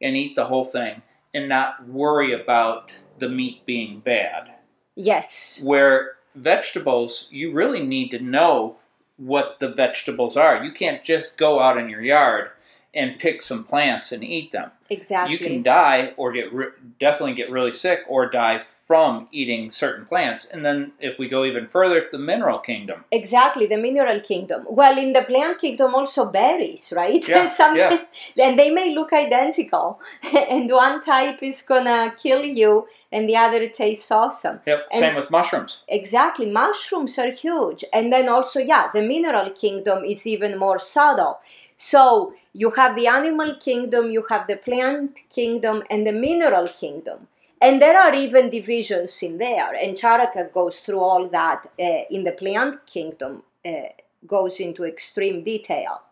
and 0.00 0.16
eat 0.16 0.36
the 0.36 0.46
whole 0.46 0.64
thing 0.78 1.02
and 1.32 1.48
not 1.48 1.86
worry 1.86 2.32
about 2.32 2.94
the 3.18 3.28
meat 3.28 3.64
being 3.66 4.00
bad. 4.00 4.50
Yes, 4.96 5.60
Where 5.62 6.16
vegetables, 6.34 7.28
you 7.30 7.52
really 7.52 7.84
need 7.84 8.10
to 8.10 8.18
know 8.18 8.76
what 9.16 9.58
the 9.60 9.68
vegetables 9.68 10.36
are. 10.36 10.64
You 10.64 10.72
can't 10.72 11.04
just 11.04 11.36
go 11.36 11.60
out 11.60 11.78
in 11.78 11.88
your 11.88 12.02
yard 12.02 12.50
and 12.94 13.18
pick 13.18 13.40
some 13.42 13.64
plants 13.64 14.10
and 14.12 14.24
eat 14.24 14.50
them 14.52 14.70
exactly. 14.88 15.32
you 15.32 15.38
can 15.38 15.62
die 15.62 16.12
or 16.16 16.32
get 16.32 16.52
re- 16.52 16.66
definitely 16.98 17.34
get 17.34 17.50
really 17.50 17.72
sick 17.72 18.00
or 18.08 18.28
die 18.28 18.58
from 18.58 19.28
eating 19.30 19.70
certain 19.70 20.04
plants 20.06 20.44
and 20.46 20.64
then 20.64 20.90
if 20.98 21.18
we 21.18 21.28
go 21.28 21.44
even 21.44 21.66
further 21.66 22.06
the 22.10 22.18
mineral 22.18 22.58
kingdom 22.58 23.04
Exactly, 23.12 23.66
the 23.66 23.76
mineral 23.76 24.20
kingdom. 24.20 24.64
Well, 24.68 24.96
in 24.98 25.12
the 25.12 25.22
plant 25.22 25.58
kingdom, 25.60 25.94
also 25.94 26.24
berries, 26.26 26.92
right? 26.94 27.26
Yeah, 27.26 27.48
Something, 27.60 28.00
yeah. 28.36 28.44
and 28.46 28.58
they 28.58 28.70
may 28.70 28.94
look 28.94 29.12
identical, 29.12 30.00
and 30.34 30.70
one 30.70 31.00
type 31.00 31.42
is 31.42 31.62
gonna 31.62 32.14
kill 32.20 32.44
you, 32.44 32.86
and 33.12 33.28
the 33.28 33.36
other 33.36 33.66
tastes 33.68 34.10
awesome. 34.10 34.60
yep 34.66 34.86
And- 34.92 35.00
same 35.00 35.14
with 35.16 35.30
mushrooms 35.30 35.80
Exactly, 35.88 36.50
mushrooms 36.50 37.18
are 37.18 37.30
huge, 37.30 37.84
and 37.92 38.12
then 38.12 38.28
also, 38.28 38.60
yeah, 38.60 38.88
the 38.92 39.02
mineral 39.02 39.50
kingdom 39.50 40.04
is 40.04 40.26
even 40.26 40.58
more 40.58 40.78
subtle. 40.78 41.40
So 41.82 42.34
you 42.52 42.72
have 42.72 42.94
the 42.94 43.06
animal 43.06 43.54
kingdom, 43.54 44.10
you 44.10 44.26
have 44.28 44.46
the 44.46 44.58
plant 44.58 45.20
kingdom, 45.30 45.82
and 45.88 46.06
the 46.06 46.12
mineral 46.12 46.68
kingdom. 46.68 47.28
And 47.58 47.80
there 47.80 47.98
are 47.98 48.14
even 48.14 48.50
divisions 48.50 49.22
in 49.22 49.38
there, 49.38 49.72
and 49.72 49.96
Charaka 49.96 50.52
goes 50.52 50.80
through 50.80 51.00
all 51.00 51.26
that 51.28 51.64
uh, 51.80 52.02
in 52.10 52.24
the 52.24 52.32
plant 52.32 52.84
kingdom, 52.84 53.44
uh, 53.64 53.92
goes 54.26 54.60
into 54.60 54.84
extreme 54.84 55.42
detail, 55.42 56.02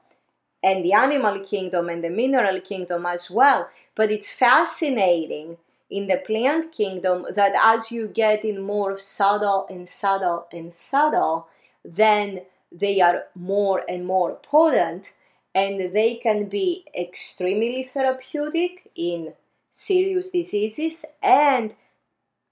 and 0.62 0.82
the 0.82 0.94
animal 0.94 1.40
kingdom 1.40 1.90
and 1.90 2.02
the 2.02 2.08
mineral 2.08 2.62
kingdom 2.62 3.04
as 3.04 3.30
well. 3.30 3.68
But 3.94 4.10
it's 4.10 4.32
fascinating 4.32 5.58
in 5.90 6.06
the 6.06 6.16
plant 6.16 6.72
kingdom 6.72 7.26
that 7.34 7.52
as 7.54 7.92
you 7.92 8.08
get 8.08 8.42
in 8.42 8.62
more 8.62 8.96
subtle 8.96 9.66
and 9.68 9.86
subtle 9.86 10.46
and 10.50 10.72
subtle, 10.72 11.48
then 11.84 12.40
they 12.72 13.02
are 13.02 13.24
more 13.34 13.82
and 13.86 14.06
more 14.06 14.38
potent 14.42 15.12
and 15.58 15.92
they 15.92 16.14
can 16.14 16.48
be 16.48 16.84
extremely 16.96 17.82
therapeutic 17.82 18.90
in 18.94 19.32
serious 19.70 20.30
diseases 20.30 21.04
and 21.22 21.74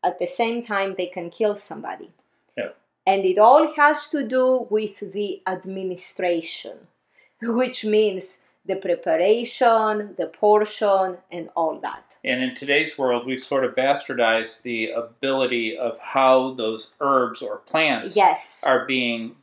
at 0.02 0.18
the 0.18 0.26
same 0.26 0.62
time 0.62 0.94
they 0.96 1.06
can 1.06 1.30
kill 1.30 1.56
somebody. 1.56 2.10
Yeah. 2.56 2.70
And 3.06 3.24
it 3.24 3.38
all 3.38 3.72
has 3.74 4.08
to 4.08 4.26
do 4.26 4.66
with 4.70 5.12
the 5.12 5.40
administration, 5.46 6.76
which 7.42 7.84
means 7.84 8.42
the 8.64 8.76
preparation, 8.76 10.14
the 10.18 10.26
portion, 10.26 11.18
and 11.30 11.48
all 11.54 11.78
that. 11.80 12.16
And 12.24 12.42
in 12.42 12.54
today's 12.56 12.98
world, 12.98 13.24
we've 13.24 13.46
sort 13.52 13.64
of 13.64 13.76
bastardized 13.76 14.62
the 14.62 14.90
ability 14.90 15.78
of 15.78 15.98
how 16.00 16.54
those 16.54 16.90
herbs 17.00 17.40
or 17.40 17.58
plants 17.58 18.16
Yes. 18.16 18.64
are 18.66 18.84
being 18.84 19.36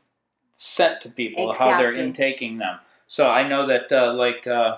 sent 0.52 1.00
to 1.02 1.10
people, 1.10 1.54
how 1.54 1.78
they're 1.78 1.94
intaking 1.94 2.58
them. 2.58 2.80
So 3.14 3.28
I 3.30 3.48
know 3.48 3.68
that, 3.68 3.92
uh, 3.92 4.12
like, 4.16 4.48
uh, 4.48 4.78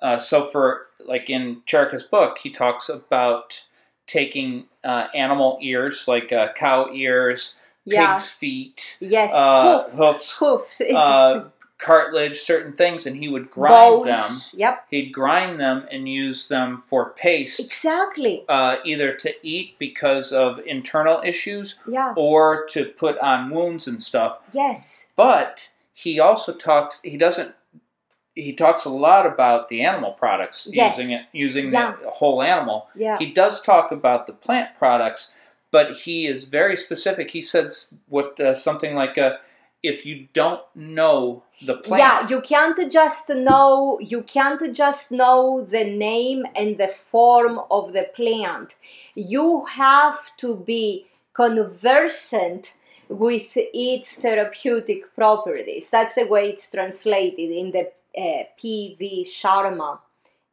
uh, 0.00 0.16
so 0.18 0.46
for 0.46 0.86
like 1.04 1.28
in 1.28 1.60
Charaka's 1.66 2.02
book, 2.02 2.38
he 2.38 2.48
talks 2.48 2.88
about 2.88 3.62
taking 4.06 4.64
uh, 4.82 5.08
animal 5.14 5.58
ears, 5.60 6.08
like 6.08 6.32
uh, 6.32 6.50
cow 6.54 6.88
ears, 6.94 7.56
Yeah. 7.84 8.14
pig's 8.14 8.30
feet, 8.30 8.96
Yes. 9.00 9.34
uh, 9.34 9.82
hoof, 9.82 9.92
hoofs, 9.92 10.38
hoofs. 10.38 10.80
Uh, 10.96 11.44
cartilage, 11.78 12.40
certain 12.40 12.72
things, 12.72 13.04
and 13.06 13.18
he 13.18 13.28
would 13.28 13.50
grind 13.50 14.04
bones. 14.06 14.50
them. 14.50 14.58
Yep. 14.60 14.86
He'd 14.90 15.10
grind 15.12 15.60
them 15.60 15.86
and 15.92 16.08
use 16.08 16.48
them 16.48 16.82
for 16.86 17.10
paste, 17.10 17.60
Exactly. 17.60 18.46
uh, 18.48 18.76
either 18.82 19.12
to 19.12 19.34
eat 19.46 19.78
because 19.78 20.32
of 20.32 20.58
internal 20.64 21.20
issues 21.22 21.76
Yeah. 21.86 22.14
or 22.16 22.64
to 22.70 22.86
put 22.86 23.18
on 23.18 23.50
wounds 23.50 23.86
and 23.86 24.02
stuff. 24.02 24.40
Yes. 24.54 25.10
But 25.16 25.68
he 25.92 26.18
also 26.18 26.52
talks. 26.54 27.00
He 27.04 27.16
doesn't. 27.18 27.54
He 28.46 28.52
talks 28.52 28.84
a 28.84 28.90
lot 29.08 29.24
about 29.26 29.68
the 29.68 29.80
animal 29.90 30.12
products, 30.12 30.58
Yes. 30.70 30.96
using 30.98 31.10
it, 31.16 31.22
using 31.32 31.66
Yeah. 31.72 31.94
the 32.02 32.10
whole 32.10 32.40
animal. 32.54 32.78
Yeah. 32.94 33.16
He 33.18 33.26
does 33.42 33.60
talk 33.70 33.86
about 33.98 34.26
the 34.28 34.32
plant 34.32 34.68
products, 34.78 35.32
but 35.76 35.86
he 36.04 36.26
is 36.34 36.44
very 36.44 36.76
specific. 36.76 37.26
He 37.38 37.42
says 37.42 37.94
what 38.08 38.38
uh, 38.40 38.54
something 38.54 38.94
like, 39.02 39.16
uh, 39.18 39.32
"If 39.82 40.06
you 40.08 40.28
don't 40.40 40.62
know 40.74 41.42
the 41.68 41.76
plant, 41.84 42.00
Yeah, 42.04 42.28
you 42.32 42.40
can't 42.52 42.78
just 43.00 43.28
know 43.48 43.98
you 44.12 44.22
can't 44.36 44.62
just 44.84 45.04
know 45.20 45.40
the 45.74 45.84
name 46.10 46.40
and 46.60 46.70
the 46.82 46.88
form 47.12 47.54
of 47.76 47.84
the 47.96 48.06
plant. 48.18 48.68
You 49.34 49.64
have 49.84 50.20
to 50.42 50.48
be 50.72 51.06
conversant 51.32 52.74
with 53.08 53.50
its 53.56 54.08
therapeutic 54.20 55.00
properties. 55.14 55.88
That's 55.90 56.14
the 56.14 56.26
way 56.26 56.50
it's 56.50 56.70
translated 56.70 57.50
in 57.50 57.70
the 57.72 57.90
uh, 58.16 58.44
P.V. 58.56 59.26
Sharma 59.28 59.98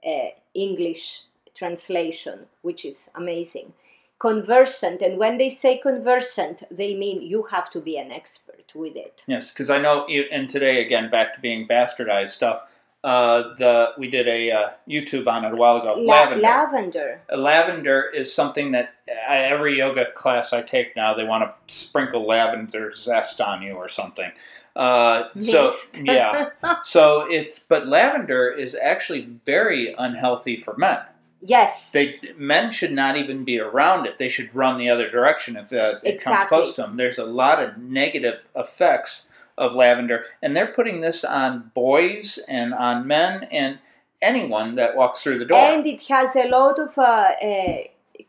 uh, 0.06 0.30
English 0.54 1.24
translation, 1.54 2.48
which 2.62 2.86
is 2.86 3.10
amazing. 3.16 3.74
Conversant, 4.18 5.02
and 5.02 5.18
when 5.18 5.38
they 5.38 5.50
say 5.50 5.78
conversant, 5.78 6.64
they 6.72 6.96
mean 6.96 7.22
you 7.22 7.44
have 7.52 7.70
to 7.70 7.82
be 7.82 7.98
an 7.98 8.12
expert 8.12 8.72
with 8.74 8.96
it. 8.96 9.24
Yes, 9.28 9.52
because 9.52 9.70
I 9.70 9.78
know, 9.78 10.06
and 10.08 10.50
today 10.50 10.82
again, 10.86 11.10
back 11.10 11.36
to 11.36 11.42
being 11.42 11.68
bastardized 11.68 12.30
stuff. 12.30 12.62
Uh, 13.06 13.54
the 13.58 13.94
we 14.00 14.10
did 14.10 14.28
a 14.28 14.52
uh, 14.52 14.70
YouTube 14.90 15.28
on 15.28 15.46
it 15.46 15.54
a 15.54 15.56
while 15.56 15.78
ago. 15.78 15.94
La- 15.94 16.24
lavender. 16.24 16.42
lavender. 16.42 17.22
Uh, 17.32 17.38
lavender 17.38 18.02
is 18.02 18.34
something 18.34 18.72
that 18.72 18.96
every 19.28 19.78
yoga 19.78 20.12
class 20.14 20.54
I 20.54 20.64
take 20.64 20.96
now, 20.96 21.14
they 21.14 21.24
want 21.24 21.44
to 21.44 21.74
sprinkle 21.74 22.26
lavender 22.26 22.96
zest 22.96 23.40
on 23.40 23.62
you 23.62 23.74
or 23.74 23.90
something. 23.90 24.32
Uh, 24.76 25.26
so 25.40 25.72
yeah, 26.02 26.50
so 26.82 27.28
it's 27.30 27.60
but 27.60 27.86
lavender 27.86 28.50
is 28.50 28.74
actually 28.74 29.30
very 29.46 29.94
unhealthy 30.00 30.58
for 30.58 30.76
men. 30.76 30.98
Yes. 31.42 31.92
They 31.92 32.20
men 32.36 32.72
should 32.72 32.92
not 32.92 33.18
even 33.18 33.44
be 33.44 33.60
around 33.60 34.08
it. 34.08 34.18
They 34.18 34.30
should 34.30 34.54
run 34.56 34.80
the 34.80 34.90
other 34.90 35.12
direction 35.12 35.58
if 35.58 35.72
uh, 35.72 36.00
it 36.02 36.24
comes 36.24 36.50
close 36.50 36.74
to 36.78 36.82
them. 36.82 36.98
There's 36.98 37.20
a 37.20 37.26
lot 37.26 37.64
of 37.64 37.78
negative 37.78 38.48
effects 38.56 39.28
of 39.58 39.74
lavender, 39.74 40.26
and 40.42 40.56
they're 40.56 40.68
putting 40.68 41.02
this 41.02 41.24
on 41.24 41.72
boys 41.74 42.40
and 42.48 42.74
on 42.74 43.08
men 43.08 43.48
and 43.52 43.80
anyone 44.22 44.76
that 44.76 44.96
walks 44.96 45.22
through 45.22 45.40
the 45.40 45.46
door. 45.46 45.58
and 45.58 45.86
it 45.86 46.04
has 46.08 46.36
a 46.36 46.48
lot 46.48 46.80
of 46.80 46.98
uh, 46.98 47.02
uh, 47.42 47.78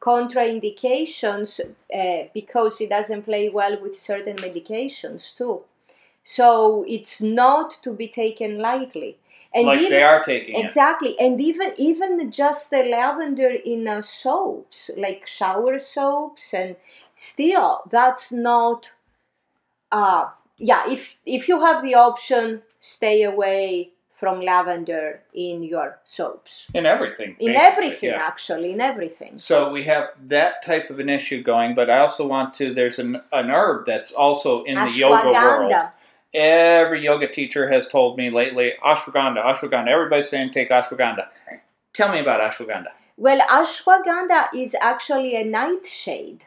contraindications 0.01 1.61
uh, 1.61 2.29
because 2.35 2.81
it 2.81 2.91
doesn't 2.91 3.23
play 3.23 3.49
well 3.49 3.81
with 3.81 3.95
certain 3.95 4.37
medications 4.37 5.37
too. 5.37 5.62
So 6.23 6.85
it's 6.89 7.21
not 7.21 7.79
to 7.83 7.93
be 7.93 8.09
taken 8.09 8.59
lightly. 8.59 9.19
And 9.55 9.69
like 9.69 9.79
even, 9.79 9.91
they 9.91 10.03
are 10.03 10.23
taking 10.23 10.57
it. 10.57 10.65
Exactly, 10.65 11.19
and 11.19 11.41
even 11.41 11.73
even 11.79 12.31
just 12.31 12.71
the 12.71 12.83
lavender 12.83 13.49
in 13.49 13.89
uh, 13.89 14.03
soaps, 14.03 14.91
like 14.97 15.27
shower 15.27 15.79
soaps, 15.79 16.53
and 16.53 16.77
still 17.15 17.83
that's 17.89 18.31
not. 18.33 18.93
Uh, 19.91 20.27
yeah, 20.59 20.90
if 20.90 21.16
if 21.25 21.49
you 21.49 21.61
have 21.64 21.83
the 21.83 21.95
option, 21.95 22.62
stay 22.81 23.23
away 23.23 23.92
from 24.16 24.40
lavender 24.40 25.21
in 25.35 25.62
your 25.62 25.99
soaps. 26.05 26.66
in 26.73 26.87
everything. 26.87 27.37
In 27.38 27.55
everything, 27.55 28.11
yeah. 28.11 28.27
actually, 28.27 28.73
in 28.73 28.81
everything. 28.81 29.37
So 29.37 29.71
we 29.71 29.85
have 29.85 30.09
that 30.29 30.64
type 30.64 30.88
of 30.88 30.99
an 30.99 31.11
issue 31.11 31.42
going, 31.42 31.75
but 31.75 31.90
I 31.90 31.99
also 31.99 32.27
want 32.27 32.55
to. 32.55 32.73
There's 32.73 32.99
an, 32.99 33.21
an 33.33 33.51
herb 33.51 33.85
that's 33.85 34.12
also 34.12 34.62
in 34.64 34.77
the 34.77 34.90
yoga 34.90 35.29
world. 35.29 35.71
Ashwagandha. 35.71 35.92
Every 36.33 37.05
yoga 37.05 37.29
teacher 37.29 37.71
has 37.71 37.88
told 37.88 38.16
me 38.16 38.31
lately, 38.31 38.73
ashwagandha, 38.85 39.45
ashwagandha. 39.45 39.88
Everybody's 39.88 40.29
saying 40.29 40.51
take 40.51 40.71
ashwagandha. 40.71 41.29
Tell 41.92 42.11
me 42.11 42.19
about 42.19 42.40
ashwagandha. 42.40 42.88
Well, 43.19 43.40
ashwagandha 43.40 44.49
is 44.55 44.75
actually 44.81 45.37
a 45.37 45.45
nightshade, 45.45 46.45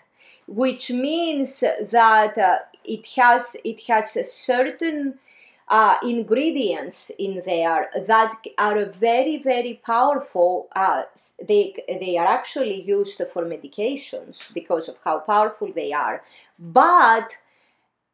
which 0.48 0.92
means 0.92 1.60
that 1.60 2.38
uh, 2.38 2.60
it 2.84 3.08
has 3.16 3.56
it 3.64 3.82
has 3.88 4.16
a 4.16 4.24
certain 4.24 5.20
uh, 5.68 5.96
ingredients 6.02 7.12
in 7.20 7.42
there 7.46 7.90
that 8.08 8.34
are 8.58 8.86
very 8.86 9.38
very 9.38 9.82
powerful. 9.86 10.68
Uh, 10.76 11.04
they 11.48 11.76
they 11.88 12.18
are 12.18 12.28
actually 12.28 12.82
used 12.82 13.22
for 13.32 13.46
medications 13.46 14.54
because 14.54 14.88
of 14.88 14.98
how 15.04 15.20
powerful 15.20 15.72
they 15.74 15.94
are, 15.94 16.24
but 16.58 17.36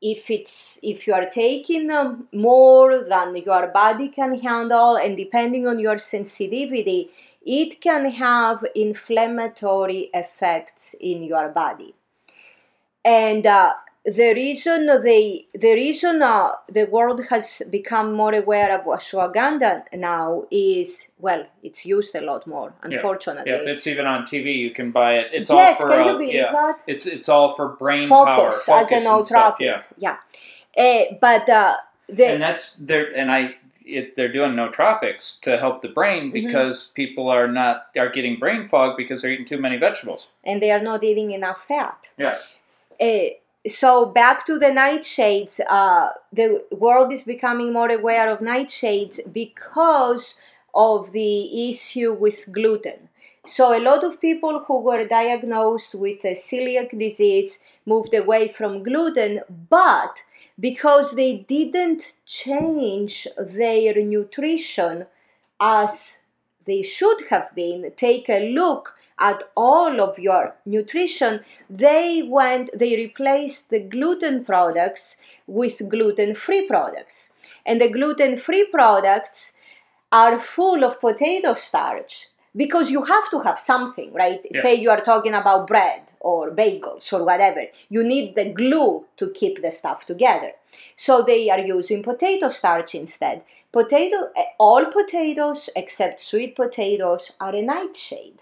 if 0.02 0.30
it's 0.30 0.80
if 0.84 1.08
you 1.08 1.14
are 1.14 1.30
taking 1.30 1.90
um, 1.90 2.28
more 2.34 3.04
than 3.04 3.36
your 3.36 3.68
body 3.68 4.10
can 4.10 4.38
handle 4.40 4.96
and 4.98 5.18
depending 5.18 5.68
on 5.68 5.80
your 5.80 5.98
sensitivity 5.98 7.10
it 7.46 7.80
can 7.80 8.10
have 8.10 8.66
inflammatory 8.76 10.10
effects 10.14 10.96
in 11.00 11.24
your 11.24 11.50
body 11.50 11.94
and 13.06 13.46
uh, 13.46 13.74
the 14.06 14.34
reason 14.36 14.86
they 15.04 15.48
the 15.54 15.74
reason 15.74 16.22
uh, 16.22 16.52
the 16.70 16.86
world 16.86 17.20
has 17.32 17.62
become 17.72 18.14
more 18.14 18.34
aware 18.36 18.72
of 18.78 18.86
ashwagandha 18.86 19.84
now 19.94 20.44
is 20.52 21.10
well 21.20 21.44
it's 21.64 21.86
used 21.86 22.14
a 22.16 22.22
lot 22.22 22.46
more 22.46 22.74
unfortunately 22.84 23.52
Yeah, 23.52 23.74
it's 23.74 23.88
even 23.88 24.06
on 24.06 24.24
TV. 24.24 24.58
You 24.58 24.72
can 24.72 24.92
buy 24.92 25.14
it. 25.22 25.28
It's 25.34 25.50
yes 25.50 25.80
all 25.82 25.88
for 25.88 25.94
can 25.94 26.02
uh, 26.02 26.06
you 26.12 26.18
believe 26.20 26.34
yeah. 26.36 26.52
that 26.52 26.84
It's 26.88 27.06
it's 27.08 27.30
all 27.30 27.50
for 27.56 27.70
brain 27.70 28.08
power, 28.08 28.52
focus, 28.52 28.64
focus 28.66 28.92
as 28.92 29.06
an 29.06 29.12
nootropic. 29.12 29.60
Yeah, 29.60 29.82
Yeah, 29.98 30.18
Uh, 30.78 31.16
but 31.20 31.50
uh, 31.50 31.76
the 32.08 32.28
and 32.34 32.42
that's 32.42 32.76
they're 32.76 33.10
and 33.16 33.32
I 33.32 33.56
it, 33.88 34.16
they're 34.16 34.32
doing 34.40 34.52
nootropics 34.54 35.40
to 35.42 35.58
help 35.58 35.82
the 35.82 35.90
brain 35.90 36.24
Mm-hmm. 36.32 36.46
because 36.48 36.88
people 37.02 37.30
are 37.30 37.48
not 37.48 37.88
are 37.98 38.10
getting 38.10 38.38
brain 38.40 38.66
fog 38.66 38.98
because 38.98 39.22
they're 39.22 39.32
eating 39.32 39.46
too 39.54 39.62
many 39.68 39.78
vegetables. 39.78 40.30
and 40.44 40.62
they 40.62 40.70
are 40.76 40.84
not 40.92 41.04
eating 41.04 41.32
enough 41.32 41.60
fat. 41.72 42.12
Yes. 42.18 42.54
So 43.68 44.06
back 44.06 44.46
to 44.46 44.60
the 44.60 44.68
nightshades. 44.68 45.60
Uh, 45.68 46.10
the 46.32 46.64
world 46.72 47.12
is 47.12 47.24
becoming 47.24 47.74
more 47.74 47.90
aware 47.90 48.30
of 48.30 48.40
nightshades 48.40 49.20
because 49.32 50.36
of 50.74 51.12
the 51.14 51.70
issue 51.70 52.14
with 52.14 52.52
gluten. 52.52 53.10
So 53.46 53.76
a 53.76 53.82
lot 53.82 54.04
of 54.04 54.22
people 54.22 54.66
who 54.68 54.82
were 54.82 55.08
diagnosed 55.08 55.96
with 55.96 56.24
a 56.26 56.36
celiac 56.36 56.98
disease 56.98 57.60
moved 57.86 58.14
away 58.14 58.48
from 58.50 58.84
gluten, 58.84 59.42
but 59.70 60.24
because 60.60 61.16
they 61.16 61.38
didn't 61.38 62.14
change 62.26 63.28
their 63.38 63.96
nutrition 64.04 65.06
as 65.60 66.22
they 66.66 66.84
should 66.84 67.24
have 67.30 67.54
been, 67.56 67.92
take 67.96 68.30
a 68.30 68.52
look 68.54 68.96
at 69.20 69.44
all 69.56 70.02
of 70.02 70.20
your 70.20 70.56
nutrition, 70.66 71.42
they 71.70 72.24
went, 72.28 72.70
they 72.78 72.96
replaced 72.96 73.70
the 73.70 73.80
gluten 73.80 74.44
products 74.44 75.18
with 75.48 75.90
gluten 75.90 76.36
free 76.36 76.68
products. 76.68 77.34
And 77.66 77.80
the 77.80 77.90
gluten 77.90 78.38
free 78.38 78.68
products 78.72 79.58
are 80.12 80.40
full 80.40 80.84
of 80.84 81.00
potato 81.00 81.54
starch 81.54 82.28
because 82.56 82.90
you 82.90 83.04
have 83.04 83.30
to 83.32 83.40
have 83.42 83.60
something, 83.60 84.14
right? 84.14 84.40
Yes. 84.50 84.64
Say 84.64 84.76
you 84.76 84.90
are 84.90 85.02
talking 85.02 85.34
about 85.34 85.68
bread 85.68 86.14
or 86.20 86.52
bagels 86.52 87.12
or 87.12 87.24
whatever. 87.26 87.66
You 87.90 88.04
need 88.04 88.36
the 88.36 88.52
glue 88.52 89.06
to 89.18 89.30
keep 89.30 89.62
the 89.62 89.72
stuff 89.72 90.06
together. 90.06 90.54
So 90.96 91.22
they 91.22 91.50
are 91.50 91.60
using 91.60 92.02
potato 92.02 92.50
starch 92.50 92.96
instead. 92.96 93.44
Potato, 93.76 94.32
eh, 94.38 94.46
all 94.58 94.86
potatoes 94.86 95.70
except 95.76 96.22
sweet 96.22 96.56
potatoes 96.56 97.34
are 97.42 97.54
a 97.54 97.62
nightshade. 97.62 98.42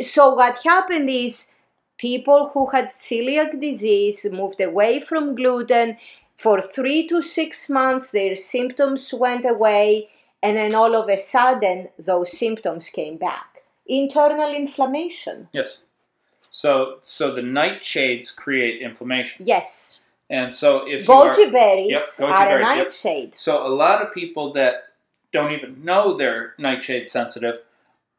So 0.00 0.34
what 0.34 0.60
happened 0.64 1.08
is 1.08 1.52
people 1.98 2.50
who 2.52 2.66
had 2.70 2.88
celiac 2.88 3.60
disease 3.60 4.26
moved 4.32 4.60
away 4.60 4.98
from 4.98 5.36
gluten. 5.36 5.98
For 6.34 6.60
three 6.60 7.06
to 7.06 7.22
six 7.22 7.68
months, 7.68 8.10
their 8.10 8.34
symptoms 8.34 9.14
went 9.14 9.44
away, 9.44 10.08
and 10.42 10.56
then 10.56 10.74
all 10.74 10.96
of 10.96 11.08
a 11.08 11.16
sudden, 11.16 11.90
those 11.96 12.36
symptoms 12.36 12.88
came 12.88 13.16
back. 13.16 13.62
Internal 13.86 14.52
inflammation. 14.52 15.48
Yes. 15.52 15.78
So 16.50 16.98
so 17.04 17.32
the 17.32 17.46
nightshades 17.60 18.34
create 18.34 18.82
inflammation, 18.82 19.46
Yes. 19.46 20.00
And 20.38 20.48
so 20.60 20.70
if 20.94 21.06
you 21.06 21.14
are, 21.14 21.30
Goji 21.32 21.46
berries 21.56 21.90
Yep, 21.96 22.02
goji 22.20 22.32
are 22.38 22.46
a 22.46 22.50
berries, 22.50 22.66
yep. 22.66 22.86
nightshade. 22.86 23.30
so 23.46 23.52
a 23.70 23.72
lot 23.84 23.98
of 24.02 24.08
people 24.20 24.46
that 24.58 24.74
don't 25.36 25.52
even 25.58 25.72
know 25.88 26.02
they're 26.20 26.44
nightshade 26.66 27.06
sensitive 27.18 27.56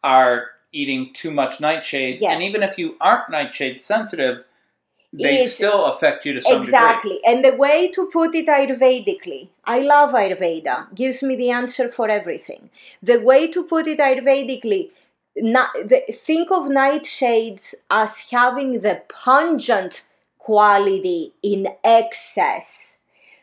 are 0.04 0.36
eating 0.82 1.01
too 1.13 1.32
much 1.41 1.54
nightshade, 1.67 2.15
Yes. 2.19 2.32
and 2.34 2.41
even 2.47 2.62
if 2.69 2.73
you 2.82 2.88
aren't 2.99 3.30
nightshade 3.38 3.78
sensitive, 3.93 4.36
they 5.23 5.47
still 5.47 5.86
affect 5.91 6.25
you 6.25 6.34
to 6.34 6.41
some 6.41 6.51
degree. 6.51 6.67
Exactly. 6.67 7.17
And 7.25 7.38
the 7.47 7.56
way 7.65 7.78
to 7.95 8.01
put 8.17 8.36
it 8.36 8.47
Ayurvedically, 8.47 9.41
I 9.63 9.80
love 9.80 10.12
Ayurveda, 10.21 10.75
gives 10.93 11.23
me 11.23 11.34
the 11.38 11.51
answer 11.51 11.86
for 11.97 12.10
everything. 12.10 12.69
The 13.01 13.19
way 13.30 13.41
to 13.56 13.63
put 13.63 13.88
it 13.88 13.99
Ayurvedically, 13.99 14.82
the, 15.36 16.01
think 16.12 16.51
of 16.51 16.63
nightshades 16.84 17.65
as 17.89 18.12
having 18.32 18.69
the 18.88 18.95
pungent 19.08 20.04
quality 20.46 21.34
in 21.42 21.68
excess. 21.84 23.00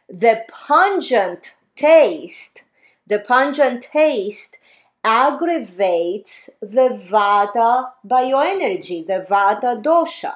The 0.08 0.44
pungent 0.48 1.54
taste, 1.74 2.64
the 3.06 3.18
pungent 3.18 3.82
taste 3.82 4.56
aggravates 5.04 6.50
the 6.60 6.88
vata 7.12 7.90
bioenergy, 8.06 9.06
the 9.06 9.26
vata 9.28 9.82
dosha 9.82 10.34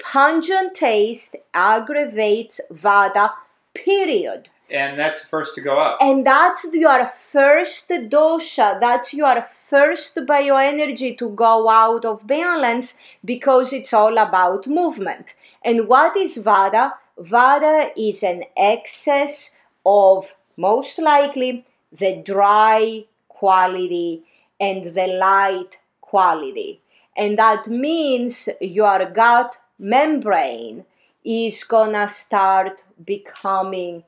pungent 0.00 0.74
taste 0.74 1.36
aggravates 1.52 2.60
vata 2.72 3.30
period 3.74 4.48
And 4.70 4.98
that's 4.98 5.22
the 5.22 5.28
first 5.28 5.54
to 5.56 5.60
go 5.60 5.78
up. 5.78 5.98
and 6.00 6.24
that's 6.24 6.64
your 6.72 7.06
first 7.06 7.90
dosha 7.90 8.80
that's 8.80 9.12
your 9.12 9.42
first 9.42 10.16
bioenergy 10.16 11.10
to 11.18 11.28
go 11.30 11.68
out 11.68 12.04
of 12.04 12.26
balance 12.26 12.96
because 13.24 13.72
it's 13.72 13.92
all 13.92 14.16
about 14.18 14.66
movement 14.66 15.34
and 15.62 15.88
what 15.88 16.16
is 16.16 16.38
vata 16.38 16.92
vata 17.18 17.90
is 17.96 18.22
an 18.22 18.44
excess 18.56 19.50
of 19.84 20.34
most 20.56 20.98
likely 20.98 21.64
the 21.92 22.22
dry 22.22 23.04
quality 23.28 24.22
and 24.58 24.84
the 24.84 25.06
light 25.06 25.78
quality. 26.00 26.80
And 27.16 27.38
that 27.38 27.66
means 27.66 28.48
your 28.60 29.06
gut 29.10 29.58
membrane 29.78 30.84
is 31.24 31.64
gonna 31.64 32.08
start 32.08 32.84
becoming 33.04 34.04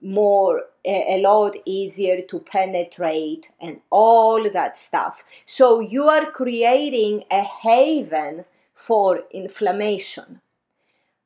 more 0.00 0.64
a 0.84 1.20
lot 1.20 1.56
easier 1.66 2.22
to 2.22 2.38
penetrate 2.38 3.50
and 3.60 3.80
all 3.90 4.48
that 4.50 4.76
stuff. 4.76 5.22
So 5.44 5.80
you 5.80 6.08
are 6.08 6.30
creating 6.30 7.24
a 7.30 7.42
haven 7.42 8.46
for 8.74 9.24
inflammation 9.30 10.40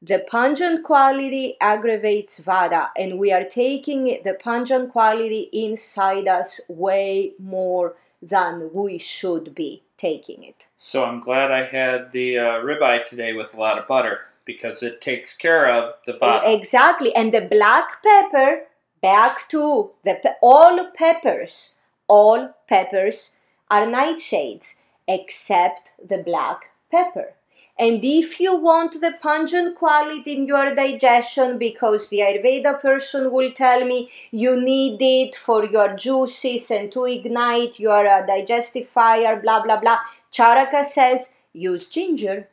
the 0.06 0.18
pungent 0.30 0.82
quality 0.84 1.56
aggravates 1.60 2.40
vata 2.40 2.88
and 2.96 3.18
we 3.18 3.32
are 3.32 3.44
taking 3.44 4.04
the 4.24 4.34
pungent 4.34 4.90
quality 4.92 5.48
inside 5.52 6.28
us 6.28 6.60
way 6.68 7.32
more 7.38 7.94
than 8.20 8.70
we 8.72 8.98
should 8.98 9.54
be 9.54 9.82
taking 9.96 10.42
it 10.42 10.66
So 10.76 11.04
I'm 11.04 11.20
glad 11.20 11.50
I 11.50 11.64
had 11.64 12.12
the 12.12 12.38
uh, 12.38 12.44
ribeye 12.68 13.06
today 13.06 13.32
with 13.32 13.56
a 13.56 13.60
lot 13.60 13.78
of 13.78 13.86
butter 13.88 14.20
because 14.44 14.82
it 14.82 15.00
takes 15.00 15.34
care 15.34 15.66
of 15.70 15.94
the 16.06 16.12
vata. 16.12 16.46
E- 16.48 16.54
Exactly. 16.54 17.14
And 17.16 17.32
the 17.32 17.40
black 17.40 18.02
pepper, 18.02 18.64
back 19.00 19.48
to 19.50 19.92
the 20.02 20.18
pe- 20.22 20.40
all 20.42 20.90
peppers, 20.94 21.72
all 22.08 22.54
peppers 22.68 23.36
are 23.70 23.86
nightshades 23.86 24.76
except 25.08 25.92
the 26.10 26.18
black 26.18 26.70
pepper. 26.90 27.34
And 27.76 28.04
if 28.04 28.38
you 28.38 28.56
want 28.56 29.00
the 29.00 29.14
pungent 29.20 29.76
quality 29.76 30.36
in 30.36 30.46
your 30.46 30.74
digestion, 30.74 31.58
because 31.58 32.08
the 32.08 32.18
Ayurveda 32.18 32.80
person 32.80 33.32
will 33.32 33.50
tell 33.50 33.84
me 33.84 34.10
you 34.30 34.60
need 34.60 35.02
it 35.02 35.34
for 35.34 35.64
your 35.64 35.96
juices 35.96 36.70
and 36.70 36.92
to 36.92 37.04
ignite 37.04 37.80
your 37.80 38.06
uh, 38.06 38.24
digestive 38.24 38.88
fire, 38.88 39.40
blah, 39.40 39.60
blah, 39.62 39.80
blah, 39.80 39.98
Charaka 40.32 40.84
says 40.84 41.32
use 41.52 41.86
ginger. 41.86 42.48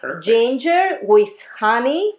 Perfect. 0.00 0.24
ginger 0.24 0.98
with 1.02 1.42
honey 1.58 2.14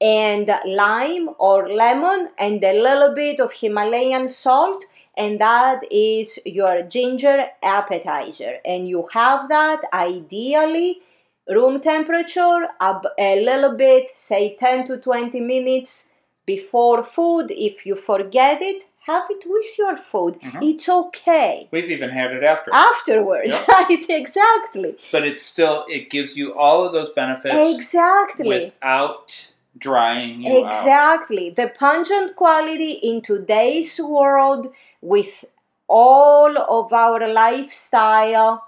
and 0.00 0.50
lime 0.64 1.28
or 1.38 1.68
lemon 1.68 2.30
and 2.38 2.62
a 2.64 2.80
little 2.80 3.14
bit 3.14 3.38
of 3.38 3.52
Himalayan 3.52 4.28
salt 4.28 4.84
and 5.16 5.40
that 5.40 5.80
is 5.90 6.38
your 6.46 6.82
ginger 6.82 7.48
appetizer. 7.62 8.58
And 8.64 8.88
you 8.88 9.08
have 9.12 9.48
that 9.48 9.82
ideally 9.92 11.02
room 11.48 11.80
temperature 11.80 12.68
up 12.80 13.04
a 13.18 13.40
little 13.44 13.74
bit 13.76 14.10
say 14.14 14.54
10 14.56 14.86
to 14.86 14.96
20 14.98 15.40
minutes 15.40 16.10
before 16.46 17.02
food 17.02 17.50
if 17.50 17.86
you 17.86 17.96
forget 17.96 18.60
it 18.62 18.84
have 19.06 19.24
it 19.30 19.44
with 19.46 19.78
your 19.78 19.96
food 19.96 20.38
Mhm. 20.42 20.62
it's 20.70 20.88
okay 20.88 21.68
We've 21.70 21.90
even 21.90 22.10
had 22.10 22.34
it 22.34 22.44
after. 22.44 22.70
afterwards 22.74 23.54
right 23.68 24.04
exactly 24.10 24.96
but 25.12 25.24
it's 25.24 25.42
still, 25.42 25.84
it 25.88 26.10
gives 26.10 26.36
you 26.36 26.54
all 26.54 26.84
of 26.84 26.92
those 26.92 27.10
benefits 27.12 27.56
exactly 27.74 28.48
without 28.48 29.52
drying 29.76 30.42
you 30.42 30.64
out. 30.64 30.66
Exactly. 30.66 31.50
The 31.50 31.68
pungent 31.68 32.34
quality 32.36 32.92
in 32.92 33.20
today's 33.22 33.98
world 34.00 34.72
with 35.00 35.44
all 35.88 36.58
of 36.58 36.92
our 36.92 37.26
lifestyle 37.28 38.64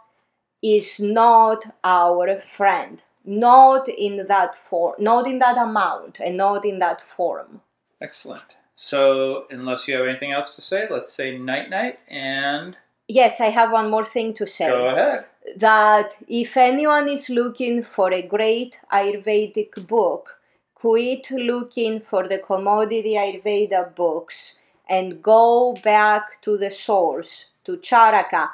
is 0.62 1.00
not 1.00 1.74
our 1.84 2.38
friend. 2.38 3.02
Not 3.24 3.86
in 3.88 4.26
that 4.26 4.54
form, 4.54 4.94
not 4.98 5.26
in 5.26 5.38
that 5.40 5.58
amount, 5.58 6.20
and 6.20 6.36
not 6.38 6.64
in 6.64 6.78
that 6.78 7.02
form. 7.02 7.60
Excellent. 8.00 8.42
So, 8.76 9.44
unless 9.50 9.86
you 9.86 9.94
have 9.96 10.06
anything 10.06 10.32
else 10.32 10.54
to 10.54 10.62
say, 10.62 10.86
let's 10.90 11.12
say 11.12 11.36
night 11.36 11.68
night 11.68 11.98
and 12.08 12.76
Yes, 13.08 13.40
I 13.40 13.46
have 13.50 13.72
one 13.72 13.90
more 13.90 14.04
thing 14.06 14.32
to 14.34 14.46
say. 14.46 14.68
go 14.68 14.88
ahead. 14.88 15.24
that 15.56 16.14
if 16.28 16.56
anyone 16.56 17.08
is 17.08 17.28
looking 17.28 17.82
for 17.82 18.12
a 18.12 18.22
great 18.22 18.80
Ayurvedic 18.92 19.86
book, 19.86 20.38
quit 20.74 21.30
looking 21.30 22.00
for 22.00 22.26
the 22.28 22.38
commodity 22.38 23.14
Ayurveda 23.14 23.94
books 23.94 24.54
and 24.88 25.22
go 25.22 25.74
back 25.84 26.40
to 26.42 26.56
the 26.56 26.70
source, 26.70 27.46
to 27.64 27.76
Charaka, 27.78 28.48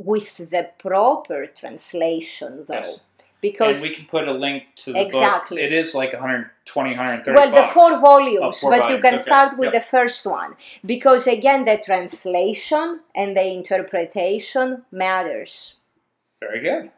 with 0.00 0.50
the 0.50 0.70
proper 0.78 1.46
translation 1.46 2.64
though. 2.66 2.74
Yes. 2.74 3.00
Because 3.42 3.76
and 3.76 3.82
we 3.88 3.94
can 3.94 4.04
put 4.06 4.28
a 4.28 4.32
link 4.32 4.64
to 4.76 4.92
the 4.92 5.00
Exactly. 5.00 5.56
book. 5.56 5.64
It 5.64 5.72
is 5.72 5.94
like 5.94 6.12
120, 6.12 6.90
130 6.90 7.36
well, 7.38 7.50
the 7.50 7.68
four 7.72 7.92
oh, 7.92 8.00
volumes, 8.00 8.40
Oh, 8.42 8.52
four 8.52 8.70
but 8.70 8.90
you 8.90 8.98
can 8.98 9.14
okay. 9.14 9.22
start 9.22 9.56
with 9.56 9.72
Yep. 9.72 9.82
the 9.82 9.88
first 9.88 10.26
one 10.26 10.56
because 10.84 11.26
again, 11.26 11.64
the 11.64 11.78
translation 11.78 13.00
and 13.14 13.36
the 13.36 13.46
interpretation 13.46 14.84
matters. 14.90 15.74
Very 16.40 16.60
good. 16.60 16.90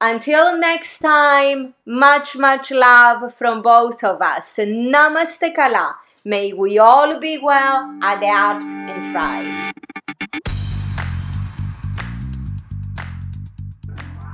Until 0.00 0.58
next 0.58 0.98
time, 0.98 1.74
much, 1.86 2.36
much 2.36 2.70
love 2.70 3.32
from 3.34 3.62
both 3.62 4.04
of 4.04 4.20
us. 4.20 4.58
Namaste 4.58 5.54
Kala. 5.54 5.96
May 6.24 6.52
we 6.52 6.78
all 6.78 7.18
be 7.18 7.38
well, 7.38 7.96
adapt, 8.02 8.70
and 8.72 9.02
thrive. 9.12 9.72